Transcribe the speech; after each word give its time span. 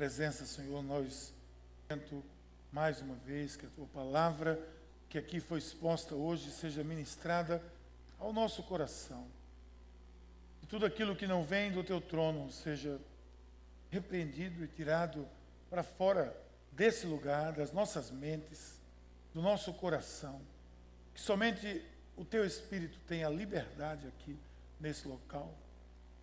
presença, 0.00 0.46
Senhor, 0.46 0.82
nós 0.82 1.30
mais 2.72 3.02
uma 3.02 3.16
vez 3.16 3.54
que 3.54 3.66
a 3.66 3.68
tua 3.68 3.84
palavra 3.88 4.58
que 5.10 5.18
aqui 5.18 5.40
foi 5.40 5.58
exposta 5.58 6.14
hoje 6.14 6.50
seja 6.50 6.82
ministrada 6.82 7.62
ao 8.18 8.32
nosso 8.32 8.62
coração. 8.62 9.26
E 10.62 10.66
tudo 10.66 10.86
aquilo 10.86 11.14
que 11.14 11.26
não 11.26 11.44
vem 11.44 11.70
do 11.70 11.84
teu 11.84 12.00
trono 12.00 12.50
seja 12.50 12.98
repreendido 13.90 14.64
e 14.64 14.68
tirado 14.68 15.28
para 15.68 15.82
fora 15.82 16.34
desse 16.72 17.04
lugar, 17.04 17.52
das 17.52 17.70
nossas 17.70 18.10
mentes, 18.10 18.80
do 19.34 19.42
nosso 19.42 19.70
coração. 19.74 20.40
Que 21.12 21.20
somente 21.20 21.84
o 22.16 22.24
teu 22.24 22.46
Espírito 22.46 22.98
tenha 23.06 23.28
liberdade 23.28 24.06
aqui 24.06 24.34
nesse 24.80 25.06
local. 25.06 25.54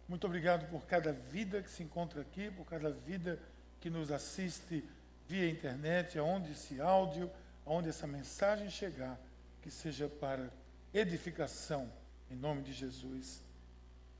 Muito 0.09 0.25
obrigado 0.25 0.67
por 0.67 0.87
cada 0.87 1.13
vida 1.13 1.61
que 1.61 1.69
se 1.69 1.83
encontra 1.83 2.21
aqui, 2.21 2.49
por 2.49 2.65
cada 2.65 2.89
vida 2.89 3.37
que 3.37 3.56
nos 3.89 4.11
assiste 4.11 4.83
via 5.27 5.49
internet, 5.49 6.17
aonde 6.17 6.51
esse 6.51 6.79
áudio, 6.79 7.29
aonde 7.65 7.89
essa 7.89 8.07
mensagem 8.07 8.69
chegar, 8.69 9.19
que 9.61 9.69
seja 9.69 10.07
para 10.07 10.49
edificação, 10.93 11.91
em 12.31 12.35
nome 12.35 12.61
de 12.61 12.73
Jesus. 12.73 13.41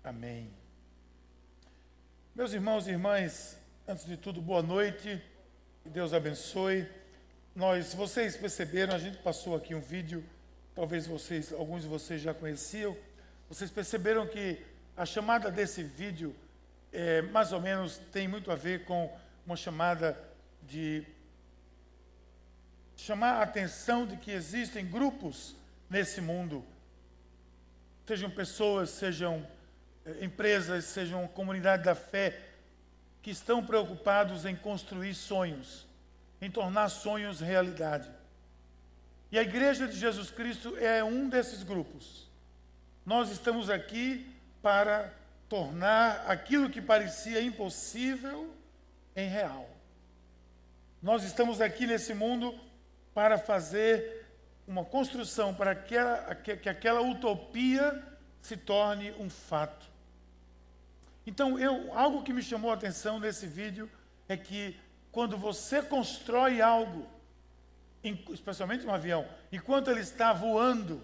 Amém. 0.03 0.51
Meus 2.35 2.53
irmãos 2.53 2.87
e 2.87 2.91
irmãs, 2.91 3.57
antes 3.87 4.05
de 4.05 4.15
tudo, 4.15 4.41
boa 4.41 4.61
noite, 4.61 5.21
que 5.81 5.89
Deus 5.89 6.13
abençoe. 6.13 6.87
Nós, 7.55 7.93
vocês 7.93 8.37
perceberam, 8.37 8.93
a 8.93 8.99
gente 8.99 9.17
passou 9.17 9.55
aqui 9.55 9.73
um 9.73 9.81
vídeo, 9.81 10.23
talvez 10.75 11.07
vocês, 11.07 11.51
alguns 11.51 11.81
de 11.81 11.87
vocês 11.87 12.21
já 12.21 12.33
conheciam, 12.33 12.95
vocês 13.49 13.71
perceberam 13.71 14.27
que 14.27 14.61
a 14.95 15.05
chamada 15.05 15.49
desse 15.49 15.81
vídeo 15.81 16.35
é, 16.91 17.21
mais 17.21 17.51
ou 17.51 17.61
menos 17.61 17.97
tem 18.11 18.27
muito 18.27 18.51
a 18.51 18.55
ver 18.55 18.85
com 18.85 19.11
uma 19.47 19.55
chamada 19.55 20.21
de 20.61 21.05
chamar 22.97 23.35
a 23.35 23.43
atenção 23.43 24.05
de 24.05 24.17
que 24.17 24.29
existem 24.29 24.85
grupos 24.85 25.55
nesse 25.89 26.19
mundo, 26.19 26.65
sejam 28.05 28.29
pessoas, 28.29 28.89
sejam 28.89 29.47
eh, 30.05 30.25
empresas, 30.25 30.83
sejam 30.83 31.25
comunidade 31.29 31.83
da 31.83 31.95
fé, 31.95 32.37
que 33.21 33.31
estão 33.31 33.65
preocupados 33.65 34.43
em 34.43 34.53
construir 34.53 35.13
sonhos, 35.13 35.87
em 36.41 36.51
tornar 36.51 36.89
sonhos 36.89 37.39
realidade. 37.39 38.11
E 39.31 39.39
a 39.39 39.43
Igreja 39.43 39.87
de 39.87 39.97
Jesus 39.97 40.29
Cristo 40.29 40.75
é 40.75 41.01
um 41.01 41.29
desses 41.29 41.63
grupos. 41.63 42.29
Nós 43.05 43.29
estamos 43.29 43.69
aqui 43.69 44.29
para 44.61 45.13
tornar 45.47 46.25
aquilo 46.29 46.69
que 46.69 46.81
parecia 46.81 47.41
impossível 47.41 48.53
em 49.17 49.27
real. 49.27 49.67
Nós 51.01 51.23
estamos 51.23 51.59
aqui 51.59 51.87
nesse 51.87 52.13
mundo 52.13 52.53
para 53.15 53.39
fazer 53.39 54.25
uma 54.67 54.85
construção 54.85 55.55
para 55.55 55.73
que, 55.73 55.95
que 56.57 56.69
aquela 56.69 57.01
utopia 57.01 58.03
se 58.41 58.55
torne 58.55 59.11
um 59.13 59.27
fato. 59.27 59.87
Então, 61.25 61.57
eu, 61.57 61.91
algo 61.97 62.23
que 62.23 62.31
me 62.31 62.43
chamou 62.43 62.69
a 62.69 62.75
atenção 62.75 63.19
nesse 63.19 63.47
vídeo 63.47 63.89
é 64.29 64.37
que 64.37 64.79
quando 65.11 65.35
você 65.35 65.81
constrói 65.81 66.61
algo, 66.61 67.07
especialmente 68.31 68.85
um 68.85 68.93
avião, 68.93 69.27
enquanto 69.51 69.89
ele 69.89 70.01
está 70.01 70.31
voando, 70.31 71.01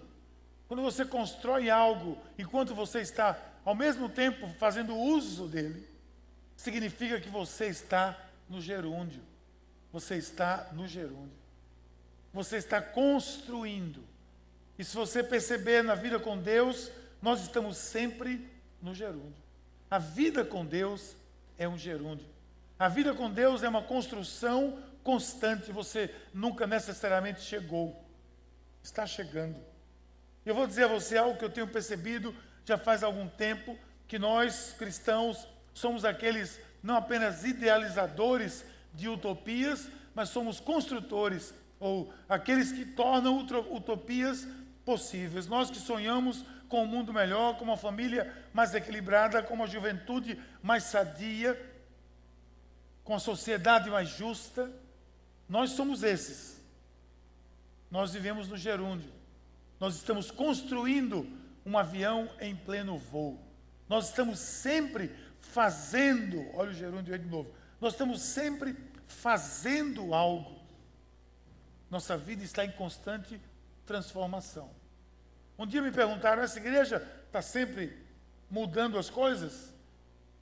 quando 0.68 0.82
você 0.82 1.04
constrói 1.04 1.68
algo, 1.68 2.16
enquanto 2.38 2.74
você 2.76 3.00
está 3.00 3.36
ao 3.64 3.74
mesmo 3.74 4.08
tempo 4.08 4.46
fazendo 4.56 4.96
uso 4.96 5.48
dele, 5.48 5.93
significa 6.56 7.20
que 7.20 7.28
você 7.28 7.66
está 7.66 8.18
no 8.48 8.60
gerúndio. 8.60 9.22
Você 9.92 10.16
está 10.16 10.68
no 10.72 10.88
gerúndio. 10.88 11.38
Você 12.32 12.56
está 12.56 12.82
construindo. 12.82 14.02
E 14.78 14.84
se 14.84 14.96
você 14.96 15.22
perceber 15.22 15.82
na 15.82 15.94
vida 15.94 16.18
com 16.18 16.36
Deus, 16.36 16.90
nós 17.22 17.42
estamos 17.42 17.76
sempre 17.76 18.50
no 18.82 18.94
gerúndio. 18.94 19.42
A 19.90 19.98
vida 19.98 20.44
com 20.44 20.66
Deus 20.66 21.16
é 21.56 21.68
um 21.68 21.78
gerúndio. 21.78 22.26
A 22.78 22.88
vida 22.88 23.14
com 23.14 23.30
Deus 23.30 23.62
é 23.62 23.68
uma 23.68 23.82
construção 23.82 24.82
constante. 25.04 25.70
Você 25.70 26.12
nunca 26.32 26.66
necessariamente 26.66 27.40
chegou. 27.40 28.04
Está 28.82 29.06
chegando. 29.06 29.56
Eu 30.44 30.54
vou 30.54 30.66
dizer 30.66 30.84
a 30.84 30.88
você 30.88 31.16
algo 31.16 31.38
que 31.38 31.44
eu 31.44 31.50
tenho 31.50 31.68
percebido 31.68 32.34
já 32.64 32.76
faz 32.76 33.02
algum 33.02 33.28
tempo: 33.28 33.78
que 34.08 34.18
nós 34.18 34.74
cristãos 34.76 35.46
somos 35.74 36.04
aqueles 36.04 36.58
não 36.82 36.96
apenas 36.96 37.44
idealizadores 37.44 38.64
de 38.94 39.08
utopias, 39.08 39.88
mas 40.14 40.28
somos 40.28 40.60
construtores, 40.60 41.52
ou 41.80 42.14
aqueles 42.28 42.72
que 42.72 42.84
tornam 42.84 43.38
utopias 43.70 44.46
possíveis. 44.84 45.46
Nós 45.46 45.70
que 45.70 45.78
sonhamos 45.78 46.44
com 46.68 46.84
um 46.84 46.86
mundo 46.86 47.12
melhor, 47.12 47.58
com 47.58 47.64
uma 47.64 47.76
família 47.76 48.32
mais 48.52 48.74
equilibrada, 48.74 49.42
com 49.42 49.54
uma 49.54 49.66
juventude 49.66 50.40
mais 50.62 50.84
sadia, 50.84 51.60
com 53.02 53.14
a 53.14 53.18
sociedade 53.18 53.90
mais 53.90 54.08
justa, 54.08 54.70
nós 55.48 55.70
somos 55.70 56.02
esses. 56.02 56.60
Nós 57.90 58.12
vivemos 58.12 58.48
no 58.48 58.56
gerúndio. 58.56 59.12
Nós 59.78 59.96
estamos 59.96 60.30
construindo 60.30 61.28
um 61.66 61.76
avião 61.76 62.30
em 62.40 62.54
pleno 62.54 62.98
voo. 62.98 63.38
Nós 63.88 64.08
estamos 64.08 64.38
sempre 64.38 65.14
fazendo, 65.52 66.44
olha 66.54 66.70
o 66.70 66.74
gerúndio 66.74 67.14
aí 67.14 67.20
de 67.20 67.28
novo. 67.28 67.52
Nós 67.80 67.92
estamos 67.92 68.22
sempre 68.22 68.76
fazendo 69.06 70.14
algo. 70.14 70.60
Nossa 71.90 72.16
vida 72.16 72.42
está 72.42 72.64
em 72.64 72.72
constante 72.72 73.40
transformação. 73.86 74.70
Um 75.58 75.66
dia 75.66 75.82
me 75.82 75.92
perguntaram: 75.92 76.42
essa 76.42 76.58
igreja 76.58 77.06
está 77.26 77.40
sempre 77.42 77.96
mudando 78.50 78.98
as 78.98 79.10
coisas? 79.10 79.72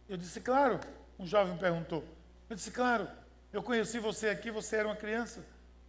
Eu 0.08 0.16
disse: 0.16 0.40
claro. 0.40 0.80
Um 1.18 1.26
jovem 1.26 1.56
perguntou. 1.56 2.04
Eu 2.48 2.56
disse: 2.56 2.70
claro. 2.70 3.08
Eu 3.52 3.62
conheci 3.62 3.98
você 3.98 4.30
aqui, 4.30 4.50
você 4.50 4.76
era 4.76 4.88
uma 4.88 4.96
criança. 4.96 5.44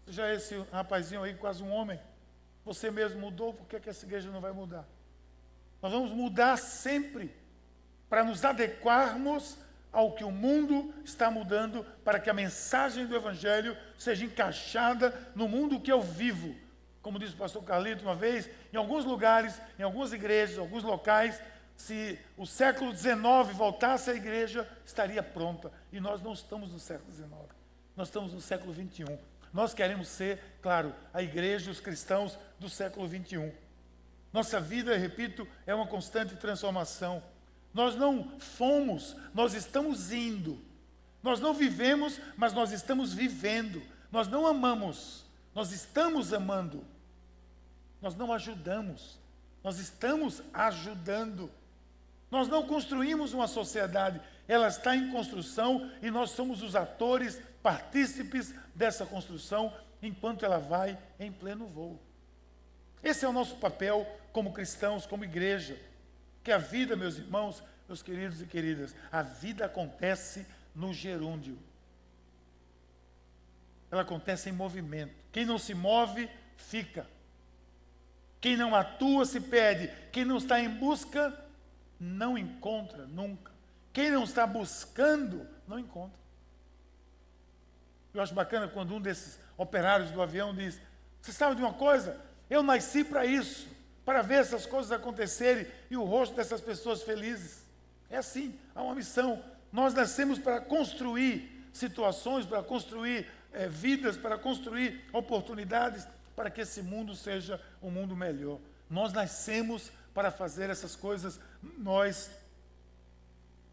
Já 0.08 0.28
é 0.28 0.36
esse 0.36 0.58
rapazinho 0.72 1.24
aí, 1.24 1.34
quase 1.34 1.64
um 1.64 1.72
homem. 1.72 1.98
Você 2.66 2.92
mesmo 2.92 3.22
mudou, 3.22 3.54
por 3.54 3.66
que, 3.68 3.80
que 3.80 3.90
essa 3.90 4.06
igreja 4.06 4.30
não 4.30 4.42
vai 4.42 4.52
mudar? 4.52 4.86
Nós 5.82 5.92
vamos 5.92 6.12
mudar 6.12 6.58
sempre 6.58 7.34
para 8.14 8.24
nos 8.24 8.46
adequarmos 8.46 9.58
ao 9.92 10.12
que 10.12 10.24
o 10.24 10.30
mundo 10.30 10.94
está 11.04 11.32
mudando 11.32 11.84
para 12.06 12.20
que 12.20 12.30
a 12.30 12.34
mensagem 12.34 13.08
do 13.08 13.16
Evangelho 13.16 13.76
seja 13.98 14.24
encaixada 14.24 15.32
no 15.34 15.48
mundo 15.48 15.80
que 15.80 15.92
eu 15.92 16.00
vivo. 16.00 16.56
Como 17.02 17.18
disse 17.18 17.34
o 17.34 17.38
pastor 17.38 17.64
Carlito 17.64 18.04
uma 18.04 18.14
vez, 18.14 18.48
em 18.72 18.78
alguns 18.78 19.04
lugares, 19.04 19.60
em 19.80 19.82
algumas 19.82 20.14
igrejas, 20.14 20.58
em 20.58 20.60
alguns 20.60 20.84
locais, 20.84 21.42
se 21.76 22.20
o 22.38 22.46
século 22.46 22.96
XIX 22.96 23.18
voltasse 23.52 24.12
à 24.12 24.14
igreja, 24.14 24.70
estaria 24.86 25.24
pronta. 25.24 25.72
E 25.92 26.00
nós 26.00 26.22
não 26.22 26.34
estamos 26.34 26.72
no 26.72 26.78
século 26.78 27.12
XIX, 27.12 27.32
nós 27.96 28.10
estamos 28.10 28.32
no 28.32 28.42
século 28.42 28.76
XXI. 28.76 29.18
Nós 29.52 29.74
queremos 29.74 30.08
ser, 30.08 30.40
claro, 30.62 30.94
a 31.12 31.24
igreja, 31.24 31.72
os 31.72 31.80
cristãos 31.80 32.38
do 32.60 32.70
século 32.70 33.10
XXI. 33.10 33.52
Nossa 34.32 34.60
vida, 34.60 34.96
repito, 34.96 35.48
é 35.66 35.74
uma 35.74 35.88
constante 35.88 36.36
transformação. 36.36 37.24
Nós 37.74 37.96
não 37.96 38.40
fomos, 38.40 39.16
nós 39.34 39.54
estamos 39.54 40.12
indo. 40.12 40.60
Nós 41.22 41.40
não 41.40 41.54
vivemos, 41.54 42.20
mas 42.38 42.54
nós 42.54 42.72
estamos 42.72 43.14
vivendo. 43.14 43.82
Nós 44.12 44.28
não 44.28 44.46
amamos, 44.46 45.26
nós 45.56 45.72
estamos 45.72 46.34
amando. 46.34 46.86
Nós 48.02 48.16
não 48.16 48.34
ajudamos, 48.34 49.18
nós 49.64 49.80
estamos 49.80 50.44
ajudando. 50.54 51.50
Nós 52.30 52.48
não 52.48 52.68
construímos 52.68 53.32
uma 53.32 53.48
sociedade, 53.48 54.20
ela 54.48 54.68
está 54.68 54.96
em 54.96 55.12
construção 55.12 55.90
e 56.02 56.12
nós 56.12 56.32
somos 56.32 56.62
os 56.62 56.76
atores, 56.76 57.40
partícipes 57.62 58.54
dessa 58.76 59.06
construção, 59.06 59.74
enquanto 60.02 60.44
ela 60.44 60.60
vai 60.60 60.98
em 61.20 61.32
pleno 61.32 61.66
voo. 61.68 61.98
Esse 63.02 63.24
é 63.24 63.30
o 63.30 63.34
nosso 63.34 63.56
papel 63.56 64.06
como 64.32 64.52
cristãos, 64.52 65.06
como 65.06 65.24
igreja. 65.24 65.80
Que 66.44 66.52
a 66.52 66.58
vida, 66.58 66.96
meus 66.96 67.18
irmãos, 67.18 67.64
meus 67.88 68.02
queridos 68.02 68.42
e 68.42 68.46
queridas, 68.46 68.94
a 69.12 69.22
vida 69.22 69.66
acontece 69.66 70.46
no 70.76 70.94
gerúndio. 70.94 71.58
Ela 73.90 74.02
acontece 74.02 74.50
em 74.50 74.54
movimento. 74.54 75.14
Quem 75.32 75.46
não 75.46 75.58
se 75.58 75.74
move, 75.74 76.30
fica. 76.58 77.08
Quem 78.42 78.58
não 78.58 78.76
atua, 78.76 79.26
se 79.26 79.40
perde. 79.40 79.90
Quem 80.12 80.26
não 80.26 80.38
está 80.38 80.60
em 80.60 80.70
busca, 80.70 81.34
não 82.00 82.38
encontra 82.38 83.06
nunca. 83.06 83.52
Quem 83.94 84.10
não 84.10 84.24
está 84.24 84.46
buscando, 84.46 85.48
não 85.68 85.80
encontra. 85.80 86.20
Eu 88.14 88.22
acho 88.22 88.34
bacana 88.34 88.68
quando 88.68 88.96
um 88.96 89.02
desses 89.02 89.40
operários 89.58 90.12
do 90.12 90.22
avião 90.22 90.54
diz: 90.54 90.80
Você 91.22 91.32
sabe 91.32 91.56
de 91.56 91.62
uma 91.62 91.74
coisa? 91.74 92.20
Eu 92.50 92.62
nasci 92.62 93.04
para 93.04 93.26
isso 93.26 93.73
para 94.06 94.22
ver 94.22 94.36
essas 94.36 94.66
coisas 94.66 94.92
acontecerem 94.92 95.68
e 95.90 95.96
o 95.96 96.04
rosto 96.04 96.36
dessas 96.36 96.62
pessoas 96.62 97.02
felizes. 97.02 97.64
É 98.10 98.18
assim, 98.18 98.58
há 98.76 98.82
uma 98.82 98.96
missão. 98.96 99.44
Nós 99.72 99.94
nascemos 99.94 100.38
para 100.38 100.60
construir, 100.62 101.68
situações, 101.72 102.46
para 102.46 102.62
construir 102.62 103.28
é, 103.52 103.68
vidas, 103.68 104.18
para 104.18 104.38
construir 104.38 105.04
oportunidades, 105.12 106.08
para 106.36 106.50
que 106.50 106.62
esse 106.62 106.82
mundo 106.82 107.16
seja 107.16 107.60
um 107.82 107.90
mundo 107.90 108.16
melhor. 108.16 108.60
Nós 108.90 109.14
nascemos 109.14 109.92
para 110.14 110.30
fazer 110.30 110.70
essas 110.70 110.96
coisas, 110.96 111.40
nós 111.78 112.30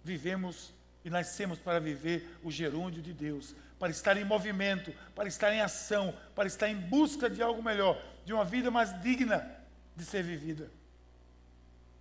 vivemos 0.02 0.72
e 1.04 1.10
nascemos 1.10 1.58
para 1.58 1.80
viver 1.80 2.38
o 2.42 2.50
gerúndio 2.50 3.02
de 3.02 3.12
Deus, 3.12 3.54
para 3.78 3.90
estar 3.90 4.16
em 4.16 4.24
movimento, 4.24 4.92
para 5.14 5.28
estar 5.28 5.52
em 5.52 5.60
ação, 5.60 6.14
para 6.34 6.46
estar 6.46 6.68
em 6.68 6.76
busca 6.76 7.28
de 7.28 7.42
algo 7.42 7.62
melhor, 7.62 8.00
de 8.24 8.32
uma 8.32 8.44
vida 8.44 8.70
mais 8.70 8.98
digna 9.02 9.59
de 10.00 10.06
ser 10.06 10.23
vivida. 10.23 10.70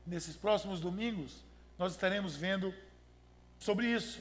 Nesses 0.05 0.35
próximos 0.35 0.79
domingos, 0.79 1.43
nós 1.77 1.91
estaremos 1.91 2.35
vendo 2.35 2.73
sobre 3.59 3.87
isso, 3.87 4.19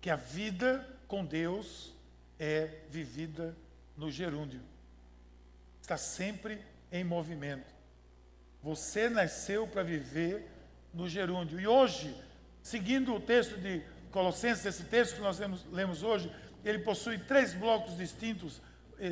que 0.00 0.10
a 0.10 0.16
vida 0.16 0.86
com 1.06 1.24
Deus 1.24 1.94
é 2.38 2.82
vivida 2.90 3.56
no 3.96 4.10
gerúndio. 4.10 4.60
Está 5.80 5.96
sempre 5.96 6.60
em 6.90 7.04
movimento. 7.04 7.72
Você 8.62 9.08
nasceu 9.08 9.66
para 9.66 9.82
viver 9.82 10.46
no 10.92 11.08
gerúndio. 11.08 11.60
E 11.60 11.66
hoje, 11.66 12.14
seguindo 12.62 13.14
o 13.14 13.20
texto 13.20 13.56
de 13.58 13.82
Colossenses, 14.10 14.66
esse 14.66 14.84
texto 14.84 15.16
que 15.16 15.20
nós 15.20 15.38
lemos, 15.38 15.64
lemos 15.70 16.02
hoje, 16.02 16.30
ele 16.64 16.80
possui 16.80 17.18
três 17.18 17.54
blocos 17.54 17.96
distintos. 17.96 18.60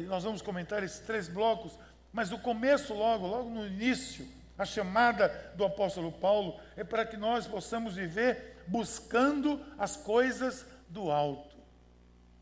Nós 0.08 0.24
vamos 0.24 0.42
comentar 0.42 0.82
esses 0.82 1.00
três 1.00 1.28
blocos, 1.28 1.78
mas 2.12 2.30
o 2.30 2.38
começo, 2.38 2.92
logo, 2.92 3.26
logo 3.26 3.48
no 3.48 3.66
início, 3.66 4.28
a 4.58 4.64
chamada 4.64 5.28
do 5.56 5.64
apóstolo 5.64 6.12
Paulo 6.12 6.60
é 6.76 6.84
para 6.84 7.06
que 7.06 7.16
nós 7.16 7.46
possamos 7.46 7.94
viver 7.94 8.62
buscando 8.66 9.60
as 9.78 9.96
coisas 9.96 10.66
do 10.88 11.10
alto. 11.10 11.56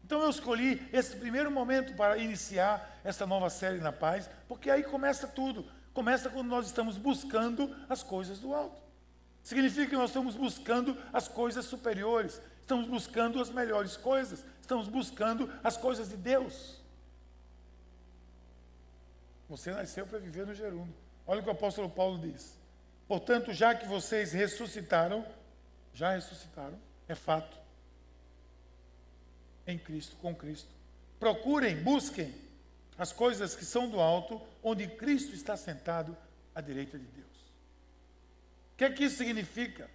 Então 0.05 0.21
eu 0.23 0.29
escolhi 0.29 0.87
esse 0.93 1.15
primeiro 1.17 1.51
momento 1.53 1.95
para 1.95 2.19
iniciar 2.19 3.01
essa 3.05 3.25
nova 3.25 3.49
série 3.49 3.79
na 3.79 3.93
paz, 3.93 4.29
porque 4.49 4.69
aí 4.69 4.83
começa 4.83 5.29
tudo. 5.29 5.65
Começa 5.95 6.29
quando 6.29 6.49
nós 6.49 6.67
estamos 6.67 6.97
buscando 6.97 7.75
as 7.89 8.03
coisas 8.03 8.41
do 8.41 8.53
alto. 8.53 8.83
Significa 9.43 9.87
que 9.87 9.97
nós 9.97 10.11
estamos 10.11 10.35
buscando 10.35 10.99
as 11.13 11.29
coisas 11.29 11.65
superiores, 11.65 12.41
estamos 12.61 12.89
buscando 12.89 13.41
as 13.41 13.51
melhores 13.51 13.97
coisas, 13.97 14.45
estamos 14.61 14.89
buscando 14.89 15.49
as 15.63 15.77
coisas 15.77 16.09
de 16.09 16.17
Deus. 16.17 16.80
Você 19.51 19.73
nasceu 19.73 20.07
para 20.07 20.21
viver 20.21 20.47
no 20.47 20.55
gerúndio. 20.55 20.95
Olha 21.27 21.41
o 21.41 21.43
que 21.43 21.49
o 21.49 21.53
apóstolo 21.53 21.91
Paulo 21.91 22.21
diz. 22.21 22.57
Portanto, 23.09 23.53
já 23.53 23.75
que 23.75 23.85
vocês 23.85 24.33
ressuscitaram, 24.33 25.27
já 25.93 26.13
ressuscitaram, 26.15 26.79
é 27.09 27.17
fato, 27.17 27.59
em 29.67 29.77
Cristo, 29.77 30.15
com 30.19 30.33
Cristo. 30.33 30.69
Procurem, 31.19 31.83
busquem 31.83 32.33
as 32.97 33.13
coisas 33.13 33.57
que 33.57 33.65
são 33.65 33.91
do 33.91 33.99
alto, 33.99 34.41
onde 34.63 34.87
Cristo 34.87 35.35
está 35.35 35.57
sentado 35.57 36.17
à 36.55 36.61
direita 36.61 36.97
de 36.97 37.07
Deus. 37.07 37.27
O 37.27 38.77
que 38.77 38.85
é 38.85 38.91
que 38.93 39.05
isso 39.05 39.17
significa? 39.17 39.91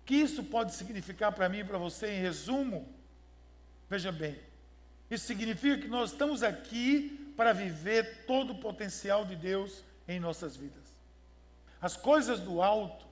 O 0.00 0.04
que 0.06 0.14
isso 0.14 0.42
pode 0.44 0.72
significar 0.72 1.30
para 1.32 1.46
mim 1.46 1.58
e 1.58 1.64
para 1.64 1.76
você 1.76 2.12
em 2.12 2.22
resumo? 2.22 2.90
Veja 3.90 4.10
bem, 4.10 4.40
isso 5.10 5.26
significa 5.26 5.76
que 5.76 5.88
nós 5.88 6.12
estamos 6.12 6.42
aqui 6.42 7.21
para 7.36 7.52
viver 7.52 8.24
todo 8.26 8.52
o 8.52 8.60
potencial 8.60 9.24
de 9.24 9.36
Deus 9.36 9.84
em 10.06 10.20
nossas 10.20 10.56
vidas. 10.56 10.82
As 11.80 11.96
coisas 11.96 12.40
do 12.40 12.62
alto 12.62 13.06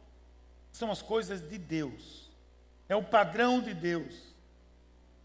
são 0.70 0.90
as 0.90 1.02
coisas 1.02 1.40
de 1.40 1.58
Deus, 1.58 2.30
é 2.88 2.94
o 2.94 3.02
padrão 3.02 3.60
de 3.60 3.74
Deus. 3.74 4.30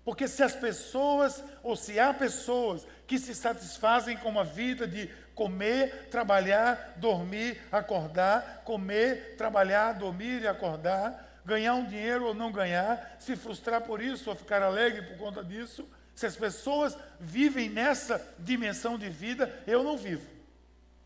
Porque 0.03 0.27
se 0.27 0.43
as 0.43 0.55
pessoas, 0.55 1.43
ou 1.63 1.75
se 1.75 1.99
há 1.99 2.13
pessoas 2.13 2.85
que 3.07 3.17
se 3.17 3.33
satisfazem 3.33 4.15
com 4.17 4.29
uma 4.29 4.43
vida 4.43 4.87
de 4.87 5.07
comer, 5.33 6.09
trabalhar, 6.09 6.93
dormir, 6.97 7.59
acordar, 7.71 8.61
comer, 8.63 9.35
trabalhar, 9.35 9.93
dormir 9.93 10.43
e 10.43 10.47
acordar, 10.47 11.41
ganhar 11.43 11.73
um 11.73 11.85
dinheiro 11.85 12.25
ou 12.25 12.33
não 12.33 12.51
ganhar, 12.51 13.17
se 13.19 13.35
frustrar 13.35 13.81
por 13.81 14.01
isso 14.01 14.29
ou 14.29 14.35
ficar 14.35 14.61
alegre 14.61 15.01
por 15.03 15.17
conta 15.17 15.43
disso, 15.43 15.87
se 16.15 16.25
as 16.25 16.35
pessoas 16.37 16.97
vivem 17.19 17.69
nessa 17.69 18.25
dimensão 18.39 18.97
de 18.97 19.09
vida, 19.09 19.53
eu 19.67 19.83
não 19.83 19.97
vivo. 19.97 20.25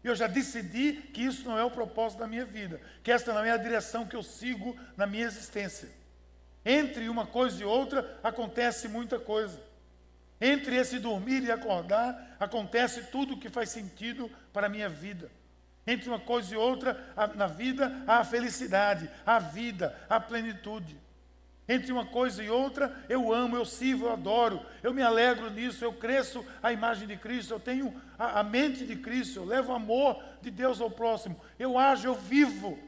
Eu 0.03 0.15
já 0.15 0.27
decidi 0.27 0.93
que 0.93 1.23
isso 1.23 1.49
não 1.49 1.57
é 1.57 1.63
o 1.63 1.71
propósito 1.71 2.19
da 2.19 2.27
minha 2.27 2.45
vida, 2.45 2.79
que 3.03 3.11
esta 3.11 3.33
não 3.33 3.43
é 3.43 3.51
a 3.51 3.57
direção 3.57 4.05
que 4.05 4.15
eu 4.15 4.23
sigo 4.23 4.77
na 4.95 5.07
minha 5.07 5.25
existência. 5.25 5.89
Entre 6.63 7.09
uma 7.09 7.25
coisa 7.25 7.61
e 7.61 7.65
outra 7.65 8.19
acontece 8.23 8.87
muita 8.87 9.19
coisa. 9.19 9.59
Entre 10.39 10.75
esse 10.75 10.99
dormir 10.99 11.43
e 11.43 11.51
acordar 11.51 12.37
acontece 12.39 13.05
tudo 13.05 13.33
o 13.33 13.39
que 13.39 13.49
faz 13.49 13.69
sentido 13.69 14.31
para 14.53 14.67
a 14.67 14.69
minha 14.69 14.87
vida. 14.87 15.29
Entre 15.85 16.07
uma 16.07 16.19
coisa 16.19 16.53
e 16.53 16.57
outra, 16.57 17.11
na 17.35 17.47
vida 17.47 18.03
há 18.05 18.19
a 18.19 18.23
felicidade, 18.23 19.09
a 19.25 19.39
vida, 19.39 19.99
a 20.07 20.19
plenitude. 20.19 20.95
Entre 21.69 21.91
uma 21.91 22.03
coisa 22.03 22.43
e 22.43 22.49
outra, 22.49 22.91
eu 23.07 23.31
amo, 23.31 23.55
eu 23.55 23.63
sirvo, 23.63 24.07
eu 24.07 24.13
adoro, 24.13 24.65
eu 24.81 24.91
me 24.91 25.03
alegro 25.03 25.51
nisso, 25.51 25.85
eu 25.85 25.93
cresço 25.93 26.43
a 26.63 26.73
imagem 26.73 27.07
de 27.07 27.15
Cristo, 27.15 27.53
eu 27.53 27.59
tenho 27.59 27.93
a, 28.17 28.39
a 28.39 28.43
mente 28.43 28.83
de 28.87 28.95
Cristo, 28.95 29.37
eu 29.37 29.45
levo 29.45 29.71
o 29.71 29.75
amor 29.75 30.19
de 30.41 30.49
Deus 30.49 30.81
ao 30.81 30.89
próximo, 30.89 31.39
eu 31.59 31.77
ajo, 31.77 32.07
eu 32.07 32.15
vivo. 32.15 32.79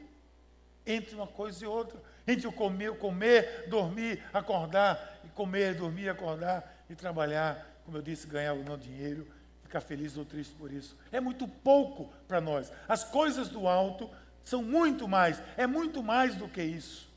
Entre 0.84 1.14
uma 1.14 1.28
coisa 1.28 1.64
e 1.64 1.68
outra, 1.68 2.02
entre 2.26 2.48
o 2.48 2.52
comer, 2.52 2.98
comer, 2.98 3.68
dormir, 3.68 4.20
acordar, 4.32 5.20
e 5.24 5.28
comer, 5.28 5.76
dormir, 5.76 6.08
acordar 6.08 6.84
e 6.90 6.96
trabalhar, 6.96 7.80
como 7.84 7.98
eu 7.98 8.02
disse, 8.02 8.26
ganhar 8.26 8.54
o 8.54 8.64
não 8.64 8.76
dinheiro, 8.76 9.28
ficar 9.62 9.80
feliz 9.80 10.16
ou 10.16 10.24
triste 10.24 10.56
por 10.56 10.72
isso. 10.72 10.98
É 11.12 11.20
muito 11.20 11.46
pouco 11.46 12.12
para 12.26 12.40
nós. 12.40 12.72
As 12.88 13.04
coisas 13.04 13.48
do 13.48 13.68
alto 13.68 14.10
são 14.42 14.60
muito 14.60 15.06
mais, 15.06 15.40
é 15.56 15.68
muito 15.68 16.02
mais 16.02 16.34
do 16.34 16.48
que 16.48 16.64
isso. 16.64 17.11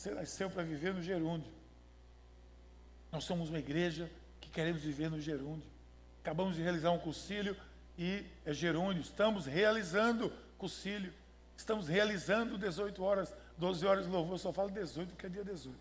Você 0.00 0.12
nasceu 0.12 0.48
para 0.48 0.62
viver 0.62 0.94
no 0.94 1.02
gerúndio. 1.02 1.52
Nós 3.12 3.22
somos 3.24 3.50
uma 3.50 3.58
igreja 3.58 4.10
que 4.40 4.48
queremos 4.48 4.80
viver 4.80 5.10
no 5.10 5.20
gerúndio. 5.20 5.68
Acabamos 6.22 6.56
de 6.56 6.62
realizar 6.62 6.90
um 6.90 6.98
concílio 6.98 7.54
e 7.98 8.24
é 8.46 8.54
gerúndio. 8.54 9.02
Estamos 9.02 9.44
realizando 9.44 10.32
concílio. 10.56 11.12
Estamos 11.54 11.86
realizando 11.86 12.56
18 12.56 13.02
horas, 13.04 13.34
12 13.58 13.86
horas 13.86 14.06
de 14.06 14.10
louvor. 14.10 14.36
Eu 14.36 14.38
só 14.38 14.54
falo 14.54 14.70
18 14.70 15.10
porque 15.10 15.26
é 15.26 15.28
dia 15.28 15.44
18. 15.44 15.76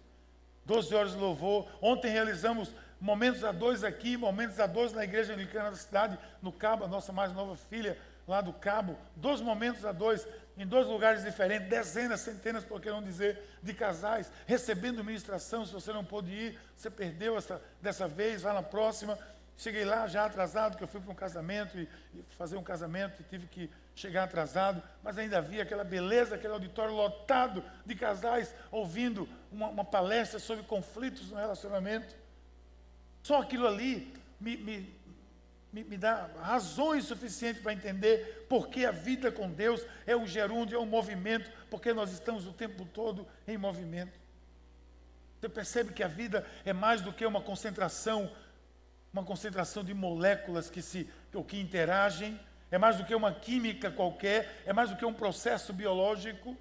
12 0.66 0.95
horas 0.95 1.12
de 1.13 1.18
louvor. 1.18 1.71
Ontem 1.81 2.11
realizamos 2.11 2.76
momentos 2.99 3.45
a 3.45 3.54
dois 3.54 3.85
aqui, 3.85 4.18
momentos 4.18 4.59
a 4.59 4.68
dois 4.68 4.92
na 4.92 5.06
igreja 5.06 5.31
anglicana 5.31 5.71
da 5.71 5.78
cidade, 5.78 6.19
no 6.42 6.52
Cabo, 6.52 6.83
a 6.83 6.90
nossa 6.90 7.14
mais 7.14 7.31
nova 7.31 7.56
filha 7.56 7.97
lá 8.28 8.42
do 8.42 8.52
Cabo. 8.52 8.97
Dois 9.16 9.40
momentos 9.40 9.85
a 9.85 9.94
dois, 9.94 10.28
em 10.59 10.68
dois 10.68 10.85
lugares 10.85 11.23
diferentes, 11.23 11.69
dezenas, 11.69 12.19
centenas, 12.19 12.66
por 12.66 12.81
que 12.81 12.92
não 12.92 13.01
dizer, 13.01 13.42
de 13.63 13.73
casais, 13.73 14.30
recebendo 14.45 15.01
ministração. 15.06 15.66
Se 15.66 15.71
você 15.71 15.94
não 15.94 16.04
pôde 16.04 16.31
ir, 16.31 16.59
você 16.75 16.92
perdeu 16.92 17.37
essa, 17.37 17.61
dessa 17.81 18.09
vez, 18.09 18.42
vai 18.42 18.54
na 18.54 18.61
próxima. 18.61 19.18
Cheguei 19.57 19.85
lá 19.85 20.06
já 20.06 20.25
atrasado, 20.25 20.78
que 20.78 20.83
eu 20.83 20.87
fui 20.87 20.99
para 20.99 21.11
um 21.11 21.16
casamento 21.16 21.80
e, 21.80 21.87
e 22.13 22.23
fazer 22.37 22.57
um 22.57 22.63
casamento 22.63 23.21
e 23.21 23.23
tive 23.23 23.47
que 23.47 23.69
chegar 23.95 24.25
atrasado, 24.25 24.83
mas 25.01 25.18
ainda 25.18 25.37
havia 25.37 25.63
aquela 25.63 25.83
beleza, 25.85 26.35
aquele 26.35 26.54
auditório 26.54 26.94
lotado 26.94 27.63
de 27.85 27.95
casais 27.95 28.54
ouvindo 28.69 29.30
uma, 29.49 29.68
uma 29.68 29.85
palestra 29.85 30.39
sobre 30.39 30.66
conflitos 30.66 31.31
no 31.31 31.37
relacionamento. 31.37 32.13
Só 33.23 33.42
aquilo 33.42 33.66
ali 33.66 34.13
me, 34.39 34.57
me, 34.57 34.99
me, 35.71 35.83
me 35.83 35.97
dá 35.97 36.30
razões 36.42 37.06
suficientes 37.06 37.61
para 37.61 37.73
entender 37.73 38.45
porque 38.49 38.85
a 38.85 38.92
vida 38.92 39.31
com 39.31 39.52
Deus 39.52 39.85
é 40.06 40.16
um 40.16 40.26
gerúndio, 40.26 40.78
é 40.78 40.80
um 40.80 40.85
movimento, 40.85 41.52
porque 41.69 41.94
nós 41.94 42.11
estamos 42.11 42.47
o 42.47 42.54
tempo 42.54 42.85
todo 42.85 43.28
em 43.47 43.57
movimento. 43.57 44.19
Você 45.40 45.47
percebe 45.47 45.94
que 45.94 46.04
a 46.04 46.07
vida 46.07 46.45
é 46.66 46.73
mais 46.73 47.02
do 47.02 47.14
que 47.14 47.26
uma 47.26 47.42
concentração, 47.42 48.31
uma 49.14 49.23
concentração 49.23 49.83
de 49.83 49.94
moléculas 49.94 50.69
que 50.69 50.81
se 50.81 51.09
ou 51.33 51.44
que 51.44 51.59
interagem, 51.59 52.40
é 52.71 52.78
mais 52.78 52.97
do 52.97 53.06
que 53.06 53.16
uma 53.16 53.33
química 53.33 53.90
qualquer, 53.90 54.64
é 54.66 54.73
mais 54.73 54.90
do 54.90 54.95
que 54.95 55.06
um 55.06 55.14
processo 55.14 55.71
biológico. 55.71 56.57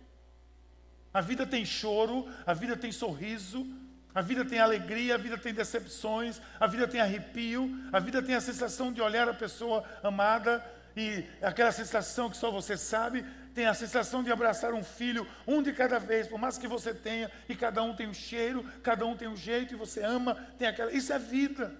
A 1.12 1.20
vida 1.20 1.46
tem 1.46 1.64
choro, 1.64 2.28
a 2.46 2.54
vida 2.54 2.76
tem 2.76 2.92
sorriso, 2.92 3.66
a 4.14 4.20
vida 4.20 4.44
tem 4.44 4.58
alegria, 4.58 5.14
a 5.14 5.18
vida 5.18 5.38
tem 5.38 5.54
decepções, 5.54 6.40
a 6.58 6.66
vida 6.66 6.88
tem 6.88 7.00
arrepio, 7.00 7.70
a 7.92 8.00
vida 8.00 8.22
tem 8.22 8.34
a 8.34 8.40
sensação 8.40 8.92
de 8.92 9.00
olhar 9.00 9.28
a 9.28 9.34
pessoa 9.34 9.84
amada 10.02 10.64
e 10.96 11.24
aquela 11.40 11.70
sensação 11.70 12.28
que 12.28 12.36
só 12.36 12.50
você 12.50 12.76
sabe, 12.76 13.24
tem 13.54 13.66
a 13.66 13.74
sensação 13.74 14.22
de 14.22 14.32
abraçar 14.32 14.72
um 14.72 14.82
filho, 14.82 15.26
um 15.46 15.62
de 15.62 15.72
cada 15.72 15.98
vez, 15.98 16.26
por 16.26 16.38
mais 16.38 16.58
que 16.58 16.66
você 16.66 16.92
tenha, 16.92 17.30
e 17.48 17.54
cada 17.54 17.82
um 17.82 17.94
tem 17.94 18.08
um 18.08 18.14
cheiro, 18.14 18.64
cada 18.82 19.06
um 19.06 19.16
tem 19.16 19.28
um 19.28 19.36
jeito, 19.36 19.74
e 19.74 19.76
você 19.76 20.02
ama, 20.02 20.34
tem 20.58 20.66
aquela. 20.66 20.92
Isso 20.92 21.12
é 21.12 21.18
vida. 21.18 21.72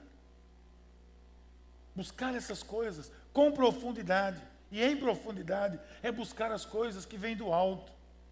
Buscar 1.95 2.35
essas 2.35 2.63
coisas 2.63 3.11
com 3.33 3.51
profundidade. 3.53 4.41
E 4.71 4.83
em 4.83 4.97
profundidade 4.97 5.81
é 6.03 6.13
buscar 6.13 6.53
as 6.53 6.65
coisas 6.65 7.05
que 7.05 7.17
vêm 7.17 7.37
do 7.37 7.53
alto, 7.53 7.91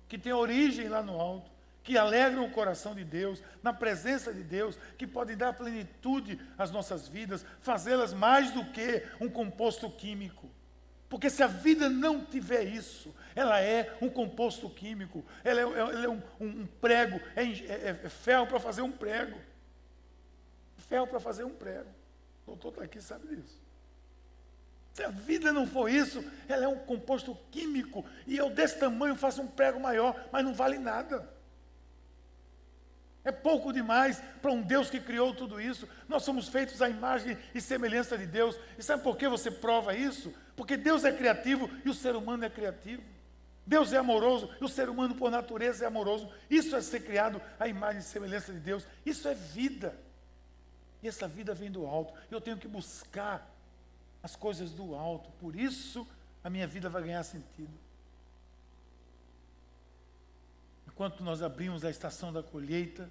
que 0.09 0.19
tem 0.19 0.33
origem 0.33 0.89
lá 0.89 1.03
no 1.03 1.21
alto, 1.21 1.51
que 1.87 1.97
alegram 1.97 2.45
o 2.45 2.51
coração 2.51 2.97
de 2.97 3.05
Deus, 3.05 3.41
na 3.63 3.73
presença 3.73 4.35
de 4.35 4.43
Deus, 4.43 4.77
que 4.99 5.07
podem 5.07 5.37
dar 5.37 5.53
plenitude 5.53 6.41
às 6.59 6.73
nossas 6.73 7.07
vidas, 7.07 7.47
fazê-las 7.61 8.13
mais 8.13 8.51
do 8.51 8.65
que 8.73 9.05
um 9.21 9.29
composto 9.29 9.89
químico. 9.89 10.51
Porque 11.09 11.31
se 11.31 11.45
a 11.45 11.47
vida 11.47 11.89
não 11.89 12.25
tiver 12.25 12.65
isso, 12.65 13.15
ela 13.37 13.61
é 13.61 13.97
um 14.03 14.11
composto 14.11 14.69
químico, 14.69 15.25
ela 15.45 15.61
é, 15.61 15.63
ela 15.63 16.05
é 16.05 16.09
um, 16.09 16.21
um, 16.41 16.67
prego, 16.67 17.21
é, 17.37 17.45
é, 17.45 18.01
é 18.03 18.09
ferro 18.09 18.49
para 18.49 18.59
fazer 18.59 18.83
um 18.83 18.91
prego. 18.91 19.39
Ferro 20.89 21.07
para 21.07 21.21
fazer 21.21 21.45
um 21.45 21.55
prego. 21.55 21.89
O 22.45 22.51
doutor 22.51 22.71
está 22.71 22.83
aqui 22.83 23.01
sabe 23.01 23.29
disso. 23.29 23.65
Se 24.93 25.05
a 25.05 25.09
vida 25.09 25.53
não 25.53 25.69
for 25.69 25.89
isso, 25.89 26.25
ela 26.49 26.65
é 26.65 26.69
um 26.69 26.79
composto 26.79 27.39
químico. 27.53 28.05
E 28.27 28.37
eu 28.37 28.51
desse 28.51 28.77
tamanho 28.77 29.15
faço 29.15 29.41
um 29.41 29.47
prego 29.47 29.79
maior, 29.79 30.29
mas 30.33 30.45
não 30.45 30.53
vale 30.53 30.79
nada. 30.79 31.36
É 33.27 33.33
pouco 33.33 33.73
demais 33.73 34.23
para 34.41 34.53
um 34.53 34.63
Deus 34.63 34.89
que 34.89 35.01
criou 35.01 35.35
tudo 35.35 35.61
isso. 35.61 35.89
Nós 36.09 36.23
somos 36.23 36.47
feitos 36.49 36.81
à 36.81 36.89
imagem 36.89 37.37
e 37.53 37.61
semelhança 37.61 38.17
de 38.17 38.25
Deus. 38.25 38.57
E 38.79 38.83
sabe 38.85 39.03
por 39.03 39.17
que 39.17 39.29
você 39.29 39.51
prova 39.51 39.97
isso? 39.97 40.33
Porque 40.55 40.77
Deus 40.77 41.05
é 41.05 41.11
criativo 41.11 41.69
e 41.85 41.91
o 41.91 41.95
ser 41.95 42.15
humano 42.15 42.45
é 42.45 42.49
criativo. 42.49 43.03
Deus 43.67 43.93
é 43.93 43.97
amoroso 43.97 44.49
e 44.61 44.65
o 44.65 44.69
ser 44.69 44.89
humano, 44.89 45.17
por 45.17 45.29
natureza, 45.29 45.85
é 45.85 45.89
amoroso. 45.89 46.31
Isso 46.49 46.77
é 46.77 46.81
ser 46.81 47.01
criado 47.01 47.43
à 47.59 47.67
imagem 47.67 47.99
e 47.99 48.05
semelhança 48.05 48.53
de 48.53 48.61
Deus. 48.61 48.87
Isso 49.05 49.27
é 49.27 49.35
vida. 49.35 49.99
E 51.03 51.09
essa 51.09 51.27
vida 51.27 51.53
vem 51.53 51.69
do 51.69 51.85
alto. 51.85 52.15
Eu 52.31 52.41
tenho 52.41 52.57
que 52.57 52.69
buscar 52.69 53.45
as 54.23 54.37
coisas 54.37 54.71
do 54.71 54.95
alto. 54.95 55.33
Por 55.41 55.57
isso 55.57 56.07
a 56.45 56.49
minha 56.49 56.69
vida 56.69 56.89
vai 56.89 57.03
ganhar 57.03 57.25
sentido. 57.25 57.77
Enquanto 60.97 61.23
nós 61.23 61.43
abrimos 61.43 61.85
a 61.85 61.91
estação 61.91 62.33
da 62.33 62.43
colheita, 62.43 63.11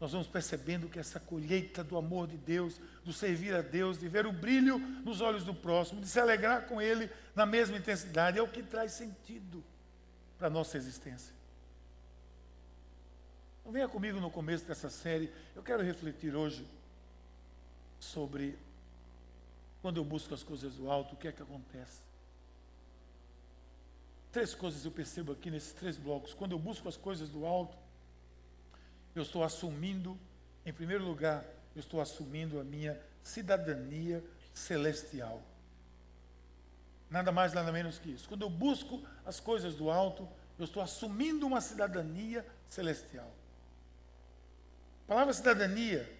nós 0.00 0.12
vamos 0.12 0.26
percebendo 0.26 0.88
que 0.88 0.98
essa 0.98 1.20
colheita 1.20 1.84
do 1.84 1.98
amor 1.98 2.26
de 2.26 2.38
Deus, 2.38 2.80
do 3.04 3.12
servir 3.12 3.54
a 3.54 3.60
Deus, 3.60 3.98
de 3.98 4.08
ver 4.08 4.24
o 4.24 4.32
brilho 4.32 4.78
nos 4.78 5.20
olhos 5.20 5.44
do 5.44 5.52
próximo, 5.52 6.00
de 6.00 6.08
se 6.08 6.18
alegrar 6.18 6.66
com 6.66 6.80
Ele 6.80 7.10
na 7.34 7.44
mesma 7.44 7.76
intensidade, 7.76 8.38
é 8.38 8.42
o 8.42 8.48
que 8.48 8.62
traz 8.62 8.92
sentido 8.92 9.62
para 10.38 10.46
a 10.46 10.50
nossa 10.50 10.78
existência. 10.78 11.34
Então, 13.60 13.72
venha 13.72 13.88
comigo 13.88 14.18
no 14.18 14.30
começo 14.30 14.64
dessa 14.64 14.88
série. 14.88 15.30
Eu 15.54 15.62
quero 15.62 15.82
refletir 15.82 16.34
hoje 16.34 16.66
sobre 18.00 18.58
quando 19.82 19.98
eu 19.98 20.04
busco 20.04 20.32
as 20.32 20.42
coisas 20.42 20.76
do 20.76 20.90
alto, 20.90 21.14
o 21.14 21.18
que 21.18 21.28
é 21.28 21.32
que 21.32 21.42
acontece? 21.42 22.07
Três 24.30 24.54
coisas 24.54 24.84
eu 24.84 24.90
percebo 24.90 25.32
aqui 25.32 25.50
nesses 25.50 25.72
três 25.72 25.96
blocos. 25.96 26.34
Quando 26.34 26.52
eu 26.52 26.58
busco 26.58 26.88
as 26.88 26.96
coisas 26.96 27.30
do 27.30 27.46
alto, 27.46 27.76
eu 29.14 29.22
estou 29.22 29.42
assumindo, 29.42 30.18
em 30.64 30.72
primeiro 30.72 31.04
lugar, 31.04 31.44
eu 31.74 31.80
estou 31.80 32.00
assumindo 32.00 32.60
a 32.60 32.64
minha 32.64 33.00
cidadania 33.22 34.22
celestial. 34.52 35.42
Nada 37.10 37.32
mais, 37.32 37.52
nada 37.54 37.72
menos 37.72 37.98
que 37.98 38.10
isso. 38.10 38.28
Quando 38.28 38.42
eu 38.42 38.50
busco 38.50 39.02
as 39.24 39.40
coisas 39.40 39.74
do 39.74 39.90
alto, 39.90 40.28
eu 40.58 40.64
estou 40.64 40.82
assumindo 40.82 41.46
uma 41.46 41.60
cidadania 41.60 42.44
celestial. 42.68 43.32
A 45.04 45.08
palavra 45.08 45.32
cidadania 45.32 46.17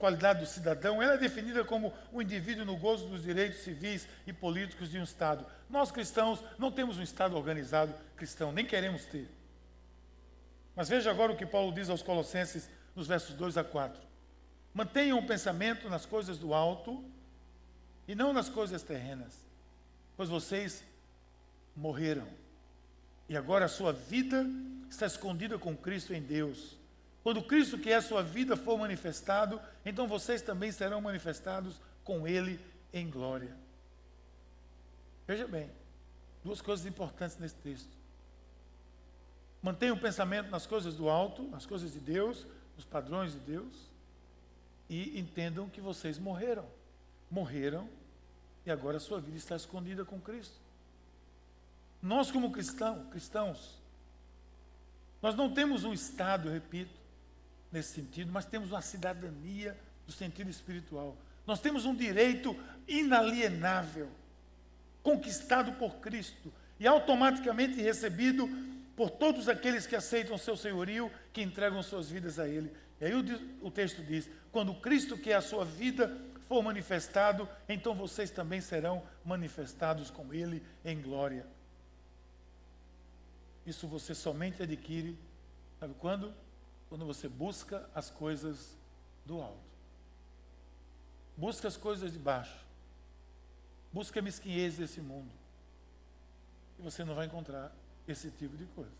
qualidade 0.00 0.40
do 0.40 0.46
cidadão, 0.46 1.02
ela 1.02 1.12
é 1.12 1.18
definida 1.18 1.62
como 1.62 1.92
o 2.10 2.22
indivíduo 2.22 2.64
no 2.64 2.74
gozo 2.74 3.06
dos 3.06 3.22
direitos 3.22 3.60
civis 3.60 4.08
e 4.26 4.32
políticos 4.32 4.90
de 4.90 4.98
um 4.98 5.02
Estado. 5.02 5.44
Nós 5.68 5.92
cristãos 5.92 6.42
não 6.58 6.72
temos 6.72 6.96
um 6.96 7.02
Estado 7.02 7.36
organizado 7.36 7.94
cristão, 8.16 8.50
nem 8.50 8.64
queremos 8.64 9.04
ter. 9.04 9.28
Mas 10.74 10.88
veja 10.88 11.10
agora 11.10 11.32
o 11.32 11.36
que 11.36 11.44
Paulo 11.44 11.70
diz 11.70 11.90
aos 11.90 12.02
Colossenses 12.02 12.70
nos 12.96 13.06
versos 13.06 13.36
2 13.36 13.58
a 13.58 13.62
4. 13.62 14.00
Mantenham 14.72 15.18
o 15.18 15.26
pensamento 15.26 15.90
nas 15.90 16.06
coisas 16.06 16.38
do 16.38 16.54
alto 16.54 17.04
e 18.08 18.14
não 18.14 18.32
nas 18.32 18.48
coisas 18.48 18.82
terrenas, 18.82 19.44
pois 20.16 20.30
vocês 20.30 20.82
morreram. 21.76 22.26
E 23.28 23.36
agora 23.36 23.66
a 23.66 23.68
sua 23.68 23.92
vida 23.92 24.46
está 24.88 25.04
escondida 25.04 25.58
com 25.58 25.76
Cristo 25.76 26.14
em 26.14 26.22
Deus. 26.22 26.79
Quando 27.22 27.42
Cristo, 27.42 27.78
que 27.78 27.90
é 27.90 27.96
a 27.96 28.02
sua 28.02 28.22
vida, 28.22 28.56
for 28.56 28.78
manifestado, 28.78 29.60
então 29.84 30.08
vocês 30.08 30.40
também 30.40 30.72
serão 30.72 31.00
manifestados 31.00 31.80
com 32.02 32.26
Ele 32.26 32.58
em 32.92 33.10
glória. 33.10 33.54
Veja 35.26 35.46
bem, 35.46 35.70
duas 36.42 36.60
coisas 36.60 36.86
importantes 36.86 37.36
nesse 37.38 37.54
texto. 37.56 37.90
Mantenham 39.62 39.96
o 39.96 40.00
pensamento 40.00 40.50
nas 40.50 40.66
coisas 40.66 40.96
do 40.96 41.08
alto, 41.10 41.42
nas 41.42 41.66
coisas 41.66 41.92
de 41.92 42.00
Deus, 42.00 42.46
nos 42.74 42.84
padrões 42.84 43.32
de 43.32 43.38
Deus, 43.40 43.74
e 44.88 45.20
entendam 45.20 45.68
que 45.68 45.80
vocês 45.80 46.18
morreram. 46.18 46.66
Morreram 47.30 47.88
e 48.64 48.70
agora 48.70 48.96
a 48.96 49.00
sua 49.00 49.20
vida 49.20 49.36
está 49.36 49.54
escondida 49.54 50.04
com 50.04 50.20
Cristo. 50.20 50.58
Nós, 52.02 52.30
como 52.30 52.50
cristão, 52.50 53.04
cristãos, 53.10 53.78
nós 55.20 55.34
não 55.34 55.52
temos 55.52 55.84
um 55.84 55.92
estado, 55.92 56.48
eu 56.48 56.52
repito, 56.52 56.99
nesse 57.72 57.94
sentido, 57.94 58.32
mas 58.32 58.44
temos 58.44 58.70
uma 58.70 58.82
cidadania 58.82 59.76
do 60.06 60.12
sentido 60.12 60.50
espiritual. 60.50 61.16
Nós 61.46 61.60
temos 61.60 61.84
um 61.84 61.94
direito 61.94 62.56
inalienável, 62.86 64.08
conquistado 65.02 65.72
por 65.72 65.96
Cristo 65.96 66.52
e 66.78 66.86
automaticamente 66.86 67.80
recebido 67.80 68.48
por 68.96 69.10
todos 69.10 69.48
aqueles 69.48 69.86
que 69.86 69.96
aceitam 69.96 70.36
seu 70.36 70.56
senhorio, 70.56 71.10
que 71.32 71.42
entregam 71.42 71.82
suas 71.82 72.10
vidas 72.10 72.38
a 72.38 72.48
Ele. 72.48 72.72
E 73.00 73.04
aí 73.04 73.14
o, 73.14 73.66
o 73.66 73.70
texto 73.70 74.02
diz: 74.02 74.28
quando 74.52 74.74
Cristo, 74.74 75.16
que 75.16 75.30
é 75.30 75.36
a 75.36 75.40
sua 75.40 75.64
vida, 75.64 76.14
for 76.48 76.62
manifestado, 76.62 77.48
então 77.68 77.94
vocês 77.94 78.30
também 78.30 78.60
serão 78.60 79.02
manifestados 79.24 80.10
com 80.10 80.34
Ele 80.34 80.62
em 80.84 81.00
glória. 81.00 81.46
Isso 83.64 83.86
você 83.86 84.14
somente 84.14 84.62
adquire, 84.62 85.16
sabe 85.78 85.94
quando? 85.98 86.34
Quando 86.90 87.06
você 87.06 87.28
busca 87.28 87.88
as 87.94 88.10
coisas 88.10 88.76
do 89.24 89.40
alto. 89.40 89.70
Busca 91.36 91.68
as 91.68 91.76
coisas 91.76 92.12
de 92.12 92.18
baixo. 92.18 92.66
Busca 93.92 94.18
a 94.18 94.22
mesquinhez 94.22 94.76
desse 94.76 95.00
mundo. 95.00 95.30
E 96.78 96.82
você 96.82 97.04
não 97.04 97.14
vai 97.14 97.26
encontrar 97.26 97.72
esse 98.08 98.28
tipo 98.32 98.56
de 98.56 98.64
coisa. 98.66 98.90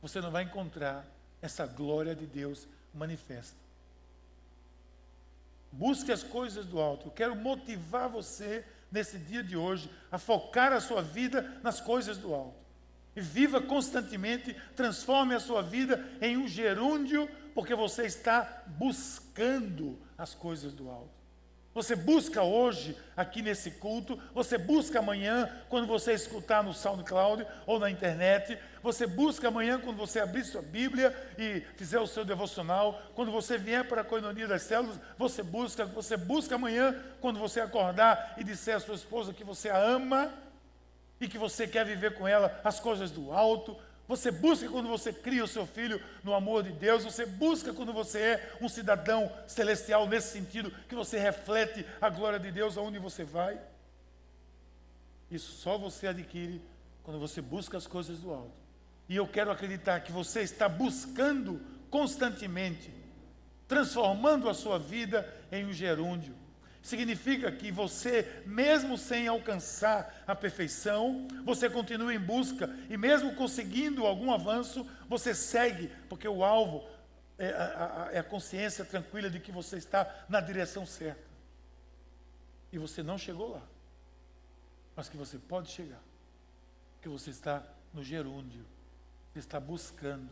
Você 0.00 0.22
não 0.22 0.30
vai 0.30 0.44
encontrar 0.44 1.06
essa 1.42 1.66
glória 1.66 2.16
de 2.16 2.26
Deus 2.26 2.66
manifesta. 2.94 3.58
Busque 5.70 6.10
as 6.10 6.22
coisas 6.22 6.64
do 6.64 6.80
alto. 6.80 7.08
Eu 7.08 7.12
quero 7.12 7.36
motivar 7.36 8.08
você 8.08 8.64
nesse 8.90 9.18
dia 9.18 9.44
de 9.44 9.56
hoje 9.56 9.90
a 10.10 10.18
focar 10.18 10.72
a 10.72 10.80
sua 10.80 11.02
vida 11.02 11.60
nas 11.62 11.78
coisas 11.78 12.16
do 12.16 12.34
alto. 12.34 12.61
E 13.14 13.20
viva 13.20 13.60
constantemente, 13.60 14.56
transforme 14.74 15.34
a 15.34 15.40
sua 15.40 15.62
vida 15.62 16.04
em 16.20 16.36
um 16.36 16.48
gerúndio, 16.48 17.28
porque 17.54 17.74
você 17.74 18.04
está 18.04 18.62
buscando 18.66 19.98
as 20.16 20.34
coisas 20.34 20.72
do 20.72 20.88
alto. 20.90 21.22
Você 21.74 21.96
busca 21.96 22.42
hoje, 22.42 22.94
aqui 23.16 23.40
nesse 23.40 23.70
culto, 23.70 24.20
você 24.34 24.58
busca 24.58 24.98
amanhã, 24.98 25.50
quando 25.70 25.86
você 25.86 26.12
escutar 26.12 26.62
no 26.62 26.74
SoundCloud 26.74 27.46
ou 27.66 27.78
na 27.78 27.90
internet, 27.90 28.58
você 28.82 29.06
busca 29.06 29.48
amanhã, 29.48 29.80
quando 29.80 29.96
você 29.96 30.20
abrir 30.20 30.44
sua 30.44 30.60
Bíblia 30.60 31.16
e 31.38 31.62
fizer 31.76 31.98
o 31.98 32.06
seu 32.06 32.26
devocional, 32.26 33.00
quando 33.14 33.32
você 33.32 33.56
vier 33.56 33.88
para 33.88 34.02
a 34.02 34.04
coinonia 34.04 34.46
das 34.46 34.62
células, 34.62 35.00
você 35.16 35.42
busca, 35.42 35.86
você 35.86 36.14
busca 36.14 36.56
amanhã, 36.56 36.94
quando 37.22 37.38
você 37.38 37.60
acordar 37.60 38.34
e 38.36 38.44
disser 38.44 38.76
à 38.76 38.80
sua 38.80 38.94
esposa 38.94 39.32
que 39.32 39.44
você 39.44 39.70
a 39.70 39.78
ama, 39.78 40.30
e 41.22 41.28
que 41.28 41.38
você 41.38 41.68
quer 41.68 41.86
viver 41.86 42.14
com 42.14 42.26
ela 42.26 42.60
as 42.64 42.80
coisas 42.80 43.12
do 43.12 43.32
alto. 43.32 43.76
Você 44.08 44.32
busca 44.32 44.68
quando 44.68 44.88
você 44.88 45.12
cria 45.12 45.44
o 45.44 45.48
seu 45.48 45.64
filho 45.64 46.02
no 46.24 46.34
amor 46.34 46.64
de 46.64 46.72
Deus. 46.72 47.04
Você 47.04 47.24
busca 47.24 47.72
quando 47.72 47.92
você 47.92 48.18
é 48.18 48.52
um 48.60 48.68
cidadão 48.68 49.32
celestial 49.46 50.08
nesse 50.08 50.32
sentido, 50.32 50.72
que 50.88 50.96
você 50.96 51.20
reflete 51.20 51.86
a 52.00 52.10
glória 52.10 52.40
de 52.40 52.50
Deus 52.50 52.76
aonde 52.76 52.98
você 52.98 53.22
vai. 53.22 53.56
Isso 55.30 55.52
só 55.52 55.78
você 55.78 56.08
adquire 56.08 56.60
quando 57.04 57.20
você 57.20 57.40
busca 57.40 57.78
as 57.78 57.86
coisas 57.86 58.18
do 58.18 58.32
alto. 58.32 58.52
E 59.08 59.14
eu 59.14 59.26
quero 59.26 59.52
acreditar 59.52 60.00
que 60.00 60.10
você 60.10 60.40
está 60.40 60.68
buscando 60.68 61.60
constantemente, 61.88 62.92
transformando 63.68 64.48
a 64.48 64.54
sua 64.54 64.76
vida 64.76 65.32
em 65.52 65.64
um 65.64 65.72
gerúndio 65.72 66.34
Significa 66.82 67.50
que 67.52 67.70
você, 67.70 68.42
mesmo 68.44 68.98
sem 68.98 69.28
alcançar 69.28 70.24
a 70.26 70.34
perfeição, 70.34 71.28
você 71.44 71.70
continua 71.70 72.12
em 72.12 72.18
busca 72.18 72.68
e, 72.90 72.96
mesmo 72.96 73.36
conseguindo 73.36 74.04
algum 74.04 74.32
avanço, 74.32 74.84
você 75.08 75.32
segue, 75.32 75.92
porque 76.08 76.26
o 76.26 76.42
alvo 76.42 76.84
é 77.38 77.50
a, 77.50 78.10
é 78.12 78.18
a 78.18 78.24
consciência 78.24 78.84
tranquila 78.84 79.30
de 79.30 79.38
que 79.38 79.52
você 79.52 79.76
está 79.76 80.24
na 80.28 80.40
direção 80.40 80.84
certa. 80.84 81.22
E 82.72 82.78
você 82.78 83.00
não 83.00 83.16
chegou 83.16 83.52
lá, 83.52 83.62
mas 84.96 85.08
que 85.08 85.16
você 85.16 85.38
pode 85.38 85.70
chegar, 85.70 86.00
que 87.00 87.08
você 87.08 87.30
está 87.30 87.62
no 87.94 88.02
gerúndio, 88.02 88.64
está 89.36 89.60
buscando. 89.60 90.28